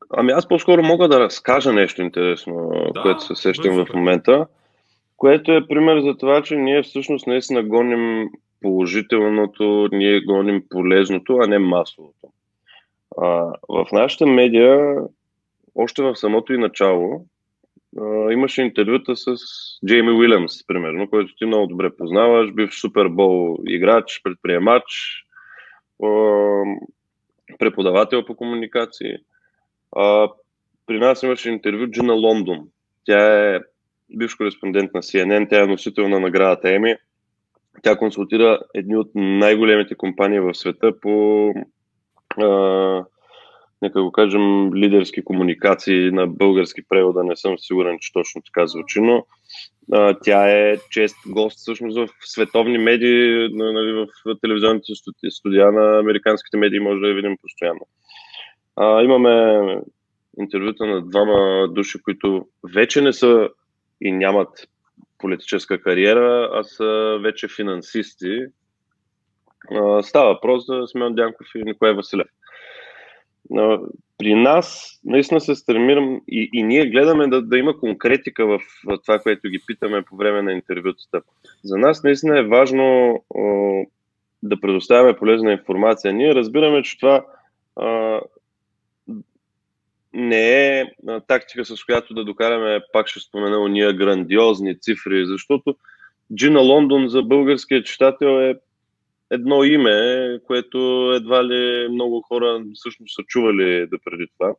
Ами 0.10 0.32
аз 0.32 0.48
по-скоро 0.48 0.84
мога 0.84 1.08
да 1.08 1.20
разкажа 1.20 1.74
нещо 1.74 2.02
интересно, 2.02 2.72
да, 2.94 3.02
което 3.02 3.22
се 3.22 3.36
сещам 3.36 3.86
в 3.86 3.94
момента, 3.94 4.48
което 5.18 5.52
е 5.52 5.68
пример 5.68 6.02
за 6.02 6.18
това, 6.18 6.44
че 6.44 6.56
ние 6.56 6.84
всъщност 6.84 7.28
наистина 7.28 7.64
гоним 7.64 8.30
положителното, 8.62 9.90
ние 9.92 10.22
гоним 10.22 10.64
полезното, 10.70 11.38
а 11.38 11.48
не 11.48 11.60
масовото. 11.60 12.28
А, 13.18 13.28
в 13.70 13.88
нашата 13.92 14.26
медия, 14.26 14.98
още 15.76 16.02
в 16.04 16.16
самото 16.16 16.54
и 16.54 16.58
начало, 16.58 17.26
имаше 18.32 18.62
интервюта 18.62 19.16
с 19.16 19.36
Джейми 19.86 20.12
Уилямс, 20.12 20.68
примерно, 20.68 21.10
който 21.10 21.36
ти 21.36 21.46
много 21.46 21.68
добре 21.68 21.96
познаваш, 21.98 22.52
бив 22.52 22.76
Супербол 22.76 23.58
играч, 23.68 24.22
предприемач, 24.24 24.84
преподавател 27.60 28.26
по 28.26 28.36
комуникации. 28.36 29.18
При 30.86 31.00
нас 31.00 31.24
имаше 31.24 31.50
интервю 31.50 31.88
Джина 31.88 32.14
Лондон. 32.14 32.68
Тя 33.06 33.56
е 33.56 33.60
бивш 34.10 34.36
кореспондент 34.36 34.94
на 34.94 35.02
CNN, 35.02 35.50
тя 35.50 35.64
е 35.64 35.68
носител 35.68 36.10
на 36.10 36.20
наградата 36.20 36.76
Еми. 36.76 36.96
Тя 37.82 37.98
консултира 37.98 38.60
едни 38.74 38.98
от 38.98 39.12
най-големите 39.16 39.96
компании 39.96 40.40
в 40.40 40.54
света 40.54 41.00
по 41.00 41.54
а, 42.42 43.06
нека 43.82 44.04
го 44.04 44.12
кажем, 44.12 44.74
лидерски 44.74 45.24
комуникации 45.24 46.12
на 46.12 46.28
български 46.28 46.82
превода, 46.90 47.24
не 47.24 47.36
съм 47.36 47.56
сигурен, 47.60 47.98
че 48.02 48.14
точно 48.14 48.42
така 48.42 48.68
звучи, 48.68 49.02
но 49.02 49.26
а, 49.92 50.18
тя 50.24 50.50
е 50.50 50.78
чест 50.90 51.16
гост 51.28 51.58
всъщност 51.58 51.98
в 51.98 52.08
световни 52.22 52.78
медии, 52.78 53.50
нали, 53.52 53.94
в 53.94 54.08
телевизионните 54.42 54.94
студия 55.30 55.72
на 55.72 56.00
американските 56.00 56.58
медии, 56.58 56.80
може 56.80 57.00
да 57.00 57.08
я 57.08 57.14
видим 57.14 57.38
постоянно. 57.42 57.88
А, 58.76 59.04
имаме 59.04 59.62
интервюта 60.40 60.86
на 60.86 61.02
двама 61.02 61.68
души, 61.72 62.02
които 62.02 62.48
вече 62.74 63.02
не 63.02 63.14
са 63.14 63.50
и 64.02 64.12
нямат 64.12 64.50
политическа 65.18 65.82
кариера, 65.82 66.50
а 66.54 66.64
са 66.64 67.20
вече 67.22 67.48
финансисти. 67.56 68.40
А, 69.72 70.04
става 70.04 70.34
въпрос 70.34 70.66
за 70.66 70.88
Смеон 70.88 71.16
Дянков 71.16 71.48
и 71.56 71.64
Николай 71.64 71.94
Василев 71.94 72.28
при 74.18 74.36
нас 74.36 75.00
наистина 75.06 75.42
се 75.42 75.56
стремирам 75.56 76.22
и, 76.28 76.50
и 76.54 76.64
ние 76.64 76.86
гледаме 76.86 77.28
да, 77.28 77.42
да 77.42 77.58
има 77.58 77.80
конкретика 77.80 78.46
в, 78.46 78.60
това, 79.06 79.20
което 79.20 79.50
ги 79.50 79.62
питаме 79.68 80.02
по 80.02 80.16
време 80.16 80.42
на 80.42 80.52
интервютата. 80.52 81.22
За 81.64 81.78
нас 81.78 82.04
наистина 82.04 82.40
е 82.40 82.48
важно 82.48 83.14
о, 83.30 83.84
да 84.44 84.62
предоставяме 84.62 85.18
полезна 85.18 85.52
информация. 85.52 86.14
Ние 86.14 86.36
разбираме, 86.36 86.84
че 86.84 87.00
това 87.00 87.26
а, 87.76 88.22
не 90.14 90.80
е 90.80 90.86
а, 91.08 91.20
тактика, 91.20 91.66
с 91.66 91.86
която 91.86 92.14
да 92.14 92.26
докараме, 92.26 92.80
пак 92.94 93.08
ще 93.08 93.20
спомена, 93.20 93.60
уния 93.60 93.94
грандиозни 93.94 94.80
цифри, 94.80 95.26
защото 95.26 95.76
Джина 96.36 96.60
Лондон 96.60 97.08
за 97.08 97.22
българския 97.22 97.84
читател 97.84 98.42
е 98.42 98.56
едно 99.36 99.64
име, 99.64 100.40
което 100.48 101.12
едва 101.16 101.46
ли 101.46 101.88
много 101.92 102.22
хора 102.22 102.64
всъщност 102.74 103.16
са 103.16 103.24
чували 103.28 103.88
да 103.88 103.98
преди 104.06 104.28
това. 104.38 104.54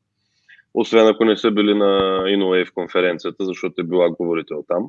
Освен 0.74 1.06
ако 1.06 1.24
не 1.24 1.36
са 1.36 1.50
били 1.50 1.74
на 1.74 2.22
InnoWave 2.26 2.72
конференцията, 2.72 3.44
защото 3.44 3.80
е 3.80 3.84
била 3.84 4.10
говорител 4.10 4.64
там. 4.68 4.86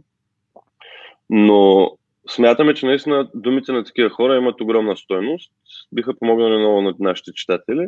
Но 1.29 1.91
смятаме, 2.29 2.73
че 2.73 2.85
наистина 2.85 3.29
думите 3.35 3.71
на 3.71 3.83
такива 3.83 4.09
хора 4.09 4.37
имат 4.37 4.61
огромна 4.61 4.97
стоеност, 4.97 5.51
биха 5.91 6.19
помогнали 6.19 6.57
много 6.57 6.81
на 6.81 6.93
нашите 6.99 7.31
читатели 7.33 7.87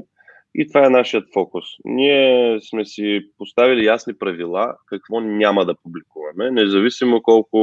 и 0.55 0.67
това 0.67 0.85
е 0.85 0.89
нашият 0.89 1.33
фокус. 1.33 1.65
Ние 1.85 2.59
сме 2.61 2.85
си 2.85 3.21
поставили 3.37 3.85
ясни 3.85 4.17
правила 4.17 4.75
какво 4.85 5.19
няма 5.19 5.65
да 5.65 5.75
публикуваме, 5.83 6.51
независимо 6.51 7.21
колко 7.21 7.59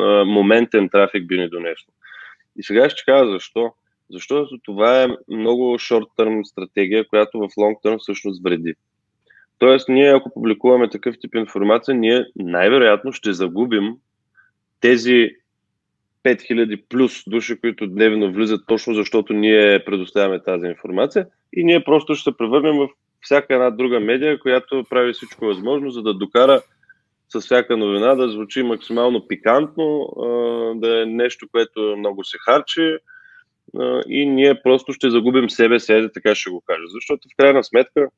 а, 0.00 0.24
моментен 0.24 0.88
трафик 0.88 1.26
би 1.26 1.38
ни 1.38 1.48
донесло. 1.48 1.92
И 2.58 2.62
сега 2.62 2.90
ще 2.90 3.04
кажа 3.04 3.30
защо. 3.30 3.72
Защото 4.10 4.58
това 4.64 5.02
е 5.02 5.08
много 5.28 5.78
short-term 5.78 6.44
стратегия, 6.44 7.08
която 7.08 7.38
в 7.38 7.48
long-term 7.48 7.98
всъщност 7.98 8.42
вреди. 8.44 8.74
Тоест, 9.58 9.88
ние 9.88 10.14
ако 10.14 10.34
публикуваме 10.34 10.90
такъв 10.90 11.14
тип 11.20 11.34
информация, 11.34 11.94
ние 11.94 12.26
най-вероятно 12.36 13.12
ще 13.12 13.32
загубим 13.32 13.94
тези 14.80 15.30
5000 16.24 16.82
плюс 16.88 17.22
души, 17.26 17.60
които 17.60 17.86
дневно 17.86 18.32
влизат 18.32 18.60
точно 18.66 18.94
защото 18.94 19.32
ние 19.32 19.84
предоставяме 19.84 20.42
тази 20.42 20.66
информация 20.66 21.26
и 21.52 21.64
ние 21.64 21.84
просто 21.84 22.14
ще 22.14 22.30
се 22.30 22.36
превърнем 22.36 22.76
в 22.76 22.88
всяка 23.20 23.54
една 23.54 23.70
друга 23.70 24.00
медия, 24.00 24.38
която 24.38 24.84
прави 24.90 25.12
всичко 25.12 25.44
възможно, 25.44 25.90
за 25.90 26.02
да 26.02 26.14
докара 26.14 26.62
с 27.32 27.40
всяка 27.40 27.76
новина 27.76 28.14
да 28.14 28.28
звучи 28.28 28.62
максимално 28.62 29.28
пикантно, 29.28 30.12
да 30.76 31.02
е 31.02 31.06
нещо, 31.06 31.48
което 31.52 31.96
много 31.98 32.24
се 32.24 32.38
харчи 32.38 32.96
и 34.08 34.26
ние 34.26 34.62
просто 34.62 34.92
ще 34.92 35.10
загубим 35.10 35.50
себе 35.50 35.80
си, 35.80 36.08
така 36.14 36.34
ще 36.34 36.50
го 36.50 36.62
кажа. 36.66 36.82
Защото 36.86 37.28
в 37.32 37.36
крайна 37.36 37.64
сметка 37.64 38.08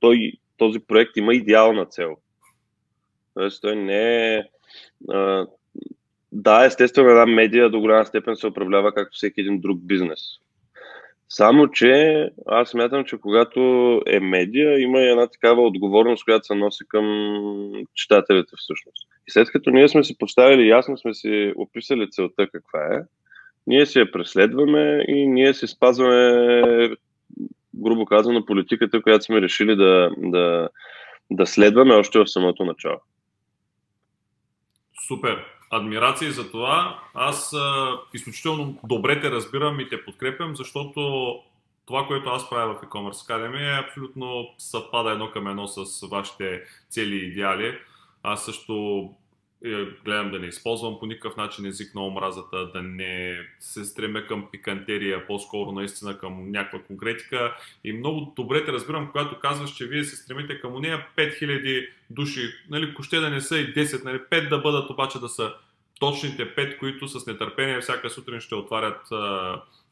той, 0.00 0.32
този 0.56 0.80
проект 0.80 1.16
има 1.16 1.34
идеална 1.34 1.86
цел. 1.86 2.16
Тоест 3.34 3.62
той 3.62 3.76
не 3.76 4.34
е... 4.34 4.42
Да, 6.32 6.64
естествено, 6.64 7.08
една 7.08 7.26
медия 7.26 7.70
до 7.70 7.80
голяма 7.80 8.06
степен 8.06 8.36
се 8.36 8.46
управлява 8.46 8.94
както 8.94 9.16
всеки 9.16 9.40
един 9.40 9.60
друг 9.60 9.78
бизнес. 9.86 10.20
Само, 11.28 11.70
че 11.70 12.24
аз 12.46 12.68
смятам, 12.68 13.04
че 13.04 13.18
когато 13.18 13.60
е 14.06 14.20
медия, 14.20 14.80
има 14.80 15.00
и 15.00 15.10
една 15.10 15.26
такава 15.26 15.62
отговорност, 15.62 16.24
която 16.24 16.46
се 16.46 16.54
носи 16.54 16.84
към 16.88 17.06
читателите 17.94 18.52
всъщност. 18.56 19.08
И 19.28 19.30
след 19.30 19.50
като 19.50 19.70
ние 19.70 19.88
сме 19.88 20.04
си 20.04 20.18
поставили, 20.18 20.68
ясно 20.68 20.98
сме 20.98 21.14
си 21.14 21.52
описали 21.56 22.10
целта 22.10 22.48
каква 22.52 22.94
е, 22.94 23.00
ние 23.66 23.86
си 23.86 23.98
я 23.98 24.12
преследваме 24.12 25.04
и 25.08 25.26
ние 25.26 25.54
си 25.54 25.66
спазваме, 25.66 26.90
грубо 27.74 28.04
казано, 28.04 28.44
политиката, 28.44 29.02
която 29.02 29.24
сме 29.24 29.40
решили 29.40 29.76
да, 29.76 30.10
да, 30.16 30.68
да 31.30 31.46
следваме 31.46 31.94
още 31.94 32.18
в 32.18 32.26
самото 32.26 32.64
начало. 32.64 33.00
Супер! 35.08 35.57
Адмирации 35.70 36.30
за 36.30 36.50
това. 36.50 37.00
Аз 37.14 37.52
а, 37.52 37.98
изключително 38.14 38.78
добре 38.84 39.20
те 39.20 39.30
разбирам 39.30 39.80
и 39.80 39.88
те 39.88 40.04
подкрепям, 40.04 40.56
защото 40.56 41.00
това, 41.86 42.06
което 42.06 42.28
аз 42.28 42.50
правя 42.50 42.74
в 42.74 42.80
e-commerce 42.80 43.28
Academy 43.28 43.76
е 43.76 43.84
абсолютно 43.84 44.48
съвпада 44.58 45.10
едно 45.10 45.30
към 45.30 45.46
едно 45.46 45.66
с 45.68 46.06
вашите 46.06 46.62
цели 46.90 47.14
и 47.14 47.28
идеали. 47.28 47.78
Аз 48.22 48.44
също 48.44 49.10
гледам 50.04 50.30
да 50.30 50.38
не 50.38 50.46
използвам 50.46 50.98
по 50.98 51.06
никакъв 51.06 51.36
начин 51.36 51.66
език 51.66 51.94
на 51.94 52.06
омразата, 52.06 52.70
да 52.72 52.82
не 52.82 53.38
се 53.58 53.84
стремя 53.84 54.26
към 54.26 54.48
пикантерия, 54.52 55.26
по-скоро 55.26 55.72
наистина 55.72 56.18
към 56.18 56.50
някаква 56.50 56.82
конкретика. 56.82 57.56
И 57.84 57.92
много 57.92 58.32
добре 58.36 58.64
те 58.64 58.72
разбирам, 58.72 59.10
когато 59.10 59.38
казваш, 59.38 59.70
че 59.70 59.86
вие 59.86 60.04
се 60.04 60.16
стремите 60.16 60.60
към 60.60 60.80
нея 60.80 61.06
5000 61.16 61.88
души, 62.10 62.48
нали, 62.70 62.94
коще 62.94 63.20
да 63.20 63.30
не 63.30 63.40
са 63.40 63.58
и 63.58 63.74
10, 63.74 64.04
нали, 64.04 64.18
5 64.18 64.48
да 64.48 64.58
бъдат 64.58 64.90
обаче 64.90 65.18
да 65.18 65.28
са 65.28 65.54
точните 66.00 66.54
5, 66.54 66.78
които 66.78 67.08
с 67.08 67.26
нетърпение 67.26 67.80
всяка 67.80 68.10
сутрин 68.10 68.40
ще 68.40 68.54
отварят 68.54 69.08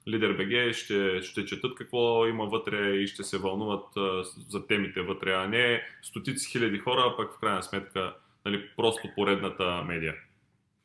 Лидер 0.09 0.33
БГ 0.33 0.75
ще, 0.75 1.23
ще 1.23 1.45
четат 1.45 1.75
какво 1.75 2.27
има 2.27 2.47
вътре 2.47 2.91
и 2.91 3.07
ще 3.07 3.25
се 3.25 3.39
вълнуват 3.39 3.87
за 4.49 4.67
темите 4.67 5.01
вътре, 5.01 5.33
а 5.33 5.47
не 5.47 5.83
стотици 6.03 6.51
хиляди 6.51 6.79
хора, 6.79 7.15
пък 7.17 7.33
в 7.33 7.41
крайна 7.41 7.63
сметка 7.63 8.15
нали, 8.47 8.63
просто 8.77 9.09
поредната 9.15 9.85
медия. 9.89 10.15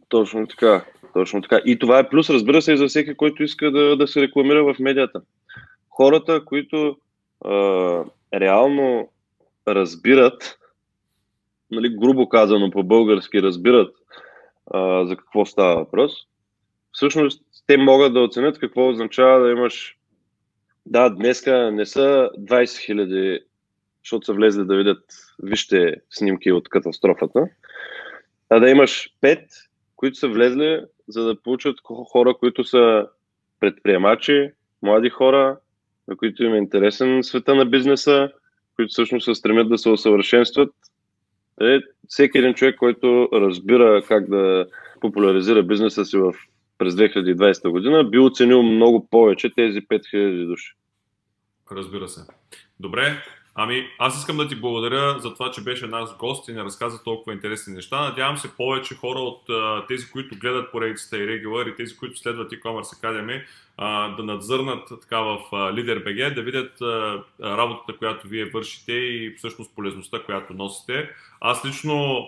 Точно 0.09 0.47
така. 0.47 0.85
Точно 1.13 1.41
така. 1.41 1.61
И 1.65 1.79
това 1.79 1.99
е 1.99 2.09
плюс, 2.09 2.29
разбира 2.29 2.61
се, 2.61 2.73
и 2.73 2.77
за 2.77 2.87
всеки, 2.87 3.15
който 3.15 3.43
иска 3.43 3.71
да, 3.71 3.97
да 3.97 4.07
се 4.07 4.21
рекламира 4.21 4.73
в 4.73 4.79
медията. 4.79 5.21
Хората, 5.89 6.45
които 6.45 6.97
а, 7.45 8.03
реално 8.33 9.09
разбират, 9.67 10.59
нали, 11.71 11.97
грубо 11.97 12.29
казано 12.29 12.71
по-български, 12.71 13.41
разбират 13.41 13.95
а, 14.73 15.05
за 15.05 15.15
какво 15.15 15.45
става 15.45 15.75
въпрос, 15.75 16.13
всъщност 16.91 17.41
те 17.67 17.77
могат 17.77 18.13
да 18.13 18.19
оценят 18.19 18.59
какво 18.59 18.89
означава 18.89 19.39
да 19.39 19.51
имаш. 19.51 19.97
Да, 20.85 21.09
днеска 21.09 21.71
не 21.71 21.85
са 21.85 22.29
20 22.39 22.85
хиляди, 22.85 23.39
защото 24.03 24.25
са 24.25 24.33
влезли 24.33 24.65
да 24.65 24.77
видят, 24.77 25.03
вижте 25.43 25.95
снимки 26.09 26.51
от 26.51 26.69
катастрофата, 26.69 27.45
а 28.49 28.59
да 28.59 28.69
имаш 28.69 29.13
5, 29.21 29.45
които 29.95 30.17
са 30.17 30.27
влезли, 30.27 30.81
за 31.07 31.23
да 31.23 31.41
получат 31.41 31.75
хора, 32.11 32.33
които 32.39 32.63
са 32.63 33.07
предприемачи, 33.59 34.51
млади 34.81 35.09
хора, 35.09 35.59
на 36.07 36.17
които 36.17 36.43
им 36.43 36.53
е 36.53 36.57
интересен 36.57 37.23
света 37.23 37.55
на 37.55 37.65
бизнеса, 37.65 38.29
които 38.75 38.91
всъщност 38.91 39.25
се 39.25 39.35
стремят 39.35 39.69
да 39.69 39.77
се 39.77 39.89
усъвършенстват. 39.89 40.69
Е, 41.61 41.79
всеки 42.07 42.37
един 42.37 42.53
човек, 42.53 42.75
който 42.75 43.29
разбира 43.33 44.03
как 44.07 44.29
да 44.29 44.65
популяризира 45.01 45.63
бизнеса 45.63 46.05
си 46.05 46.17
в, 46.17 46.33
през 46.77 46.93
2020 46.93 47.69
година, 47.69 48.03
би 48.03 48.19
оценил 48.19 48.63
много 48.63 49.07
повече 49.07 49.49
тези 49.55 49.81
5000 49.81 50.47
души. 50.47 50.75
Разбира 51.71 52.07
се. 52.07 52.21
Добре, 52.79 53.23
Ами, 53.55 53.87
аз 53.99 54.17
искам 54.17 54.37
да 54.37 54.47
ти 54.47 54.55
благодаря 54.55 55.19
за 55.19 55.33
това, 55.33 55.51
че 55.51 55.63
беше 55.63 55.87
нас 55.87 56.17
гост 56.17 56.47
и 56.47 56.53
не 56.53 56.63
разказа 56.63 57.03
толкова 57.03 57.33
интересни 57.33 57.73
неща. 57.73 58.01
Надявам 58.01 58.37
се 58.37 58.55
повече 58.55 58.95
хора 58.95 59.19
от 59.19 59.41
тези, 59.87 60.11
които 60.11 60.39
гледат 60.39 60.71
поредицата 60.71 61.17
и 61.17 61.27
Regular 61.27 61.73
и 61.73 61.75
тези, 61.75 61.97
които 61.97 62.19
следват 62.19 62.51
e-commerce 62.51 63.01
Academy, 63.01 63.43
да 64.17 64.23
надзърнат 64.23 64.89
така 65.01 65.19
в 65.19 65.39
LeaderBG, 65.51 66.33
да 66.33 66.41
видят 66.41 66.81
работата, 67.41 67.97
която 67.97 68.27
вие 68.27 68.45
вършите 68.45 68.93
и 68.93 69.35
всъщност 69.37 69.75
полезността, 69.75 70.23
която 70.23 70.53
носите. 70.53 71.09
Аз 71.41 71.65
лично 71.65 72.27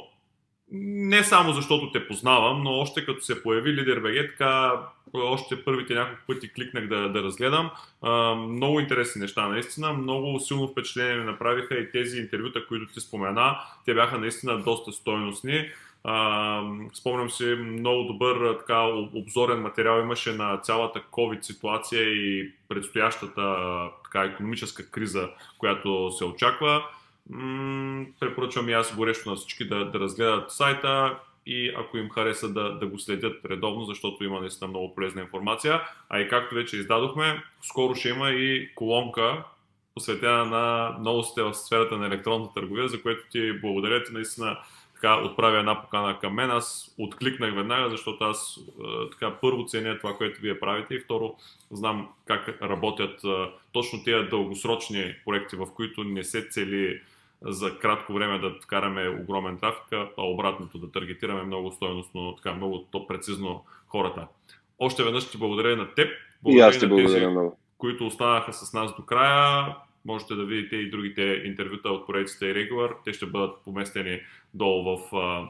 не 0.76 1.24
само 1.24 1.54
защото 1.54 1.92
те 1.92 2.08
познавам, 2.08 2.64
но 2.64 2.72
още 2.72 3.06
като 3.06 3.22
се 3.22 3.44
появи 3.44 3.74
Лидер 3.74 4.00
БГ, 4.00 4.30
така 4.30 4.72
още 5.14 5.64
първите 5.64 5.94
няколко 5.94 6.22
пъти 6.28 6.54
кликнах 6.54 6.88
да, 6.88 7.10
да 7.10 7.24
разгледам. 7.24 7.72
А, 8.02 8.36
много 8.36 8.80
интересни 8.80 9.22
неща, 9.22 9.48
наистина. 9.48 9.94
Много 9.94 10.40
силно 10.40 10.68
впечатление 10.68 11.16
ми 11.16 11.26
направиха 11.26 11.76
и 11.76 11.92
тези 11.92 12.18
интервюта, 12.18 12.68
които 12.68 12.94
ти 12.94 13.00
спомена. 13.00 13.60
Те 13.86 13.94
бяха 13.94 14.18
наистина 14.18 14.64
доста 14.64 14.92
стойностни. 14.92 15.70
А, 16.04 16.62
спомням 16.94 17.30
си, 17.30 17.46
много 17.46 18.04
добър 18.04 18.56
така, 18.60 18.82
обзорен 19.14 19.62
материал 19.62 20.00
имаше 20.00 20.34
на 20.34 20.58
цялата 20.58 21.02
COVID 21.12 21.42
ситуация 21.42 22.02
и 22.02 22.52
предстоящата 22.70 23.56
така, 24.04 24.24
економическа 24.24 24.92
криза, 24.92 25.30
която 25.58 26.12
се 26.12 26.26
очаква. 26.26 26.84
М- 27.30 28.06
препоръчвам 28.20 28.70
и 28.70 28.74
аз 28.74 28.96
горещо 28.96 29.30
на 29.30 29.36
всички 29.36 29.68
да, 29.68 29.86
да 29.86 30.00
разгледат 30.00 30.52
сайта 30.52 31.20
и 31.46 31.74
ако 31.78 31.98
им 31.98 32.10
хареса 32.10 32.54
да, 32.54 32.70
да 32.70 32.88
го 32.88 33.00
следят 33.00 33.46
редовно, 33.46 33.86
защото 33.86 34.24
има 34.24 34.40
наистина 34.40 34.68
много 34.68 34.96
полезна 34.96 35.22
информация. 35.22 35.82
А 36.10 36.20
и 36.20 36.28
както 36.30 36.56
вече 36.56 36.78
издадохме, 36.78 37.44
скоро 37.62 37.96
ще 37.96 38.10
има 38.10 38.30
и 38.30 38.76
колонка, 38.76 39.44
посветена 39.94 40.46
на 40.46 40.98
новостите 41.00 41.42
в 41.44 41.54
сферата 41.54 41.98
на 41.98 42.06
електронната 42.06 42.54
търговия, 42.54 42.88
за 42.88 43.02
което 43.02 43.24
ти 43.32 43.60
благодаря 43.62 44.04
ти 44.04 44.14
наистина 44.14 44.58
така 44.94 45.22
отправя 45.22 45.60
една 45.60 45.82
покана 45.82 46.20
към 46.20 46.34
мен. 46.34 46.52
Аз 46.52 46.96
откликнах 47.00 47.56
веднага, 47.56 47.90
защото 47.90 48.24
аз 48.24 48.60
така 49.12 49.36
първо 49.42 49.66
ценя 49.66 49.98
това, 49.98 50.18
което 50.18 50.42
вие 50.42 50.60
правите 50.60 50.96
и 50.96 51.00
второ 51.00 51.36
знам 51.72 52.10
как 52.26 52.62
работят 52.62 53.22
точно 53.72 54.04
тези 54.04 54.30
дългосрочни 54.30 55.16
проекти, 55.26 55.56
в 55.56 55.68
които 55.76 56.04
не 56.04 56.24
се 56.24 56.48
цели 56.50 57.02
за 57.44 57.80
кратко 57.80 58.14
време 58.14 58.40
да 58.40 58.56
вкараме 58.64 59.10
огромен 59.10 59.58
трафик, 59.58 59.94
а 60.18 60.24
обратното 60.24 60.78
да 60.78 60.92
таргетираме 60.92 61.44
много 61.44 61.72
стойностно, 61.72 62.36
така 62.36 62.54
много 62.54 62.88
то 62.92 63.08
прецизно 63.08 63.66
хората. 63.88 64.28
Още 64.80 65.04
веднъж 65.04 65.32
ти 65.32 65.38
благодаря 65.38 65.78
на 65.78 65.94
теб. 65.94 66.10
Благодаря 66.44 66.66
и 66.66 66.70
аз 66.70 66.80
ти 66.80 66.88
благодаря 66.88 67.14
тези, 67.14 67.28
много. 67.28 67.58
които 67.78 68.08
останаха 68.08 68.54
с 68.54 68.74
нас 68.74 68.96
до 68.96 69.06
края. 69.06 69.76
Можете 70.06 70.36
да 70.36 70.46
видите 70.46 70.76
и 70.76 70.90
другите 70.90 71.42
интервюта 71.46 71.90
от 71.90 72.06
поредицата 72.06 72.46
и 72.46 72.54
Regular. 72.54 72.94
Те 73.06 73.14
ще 73.14 73.26
бъдат 73.26 73.64
поместени 73.64 74.20
долу 74.54 74.84
в 74.84 75.16
а, 75.16 75.50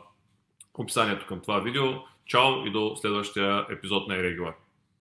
описанието 0.73 1.25
към 1.25 1.39
това 1.39 1.60
видео. 1.60 1.84
Чао 2.25 2.65
и 2.65 2.71
до 2.71 2.95
следващия 2.95 3.65
епизод 3.69 4.08
на 4.08 4.15
Irregular. 4.15 4.53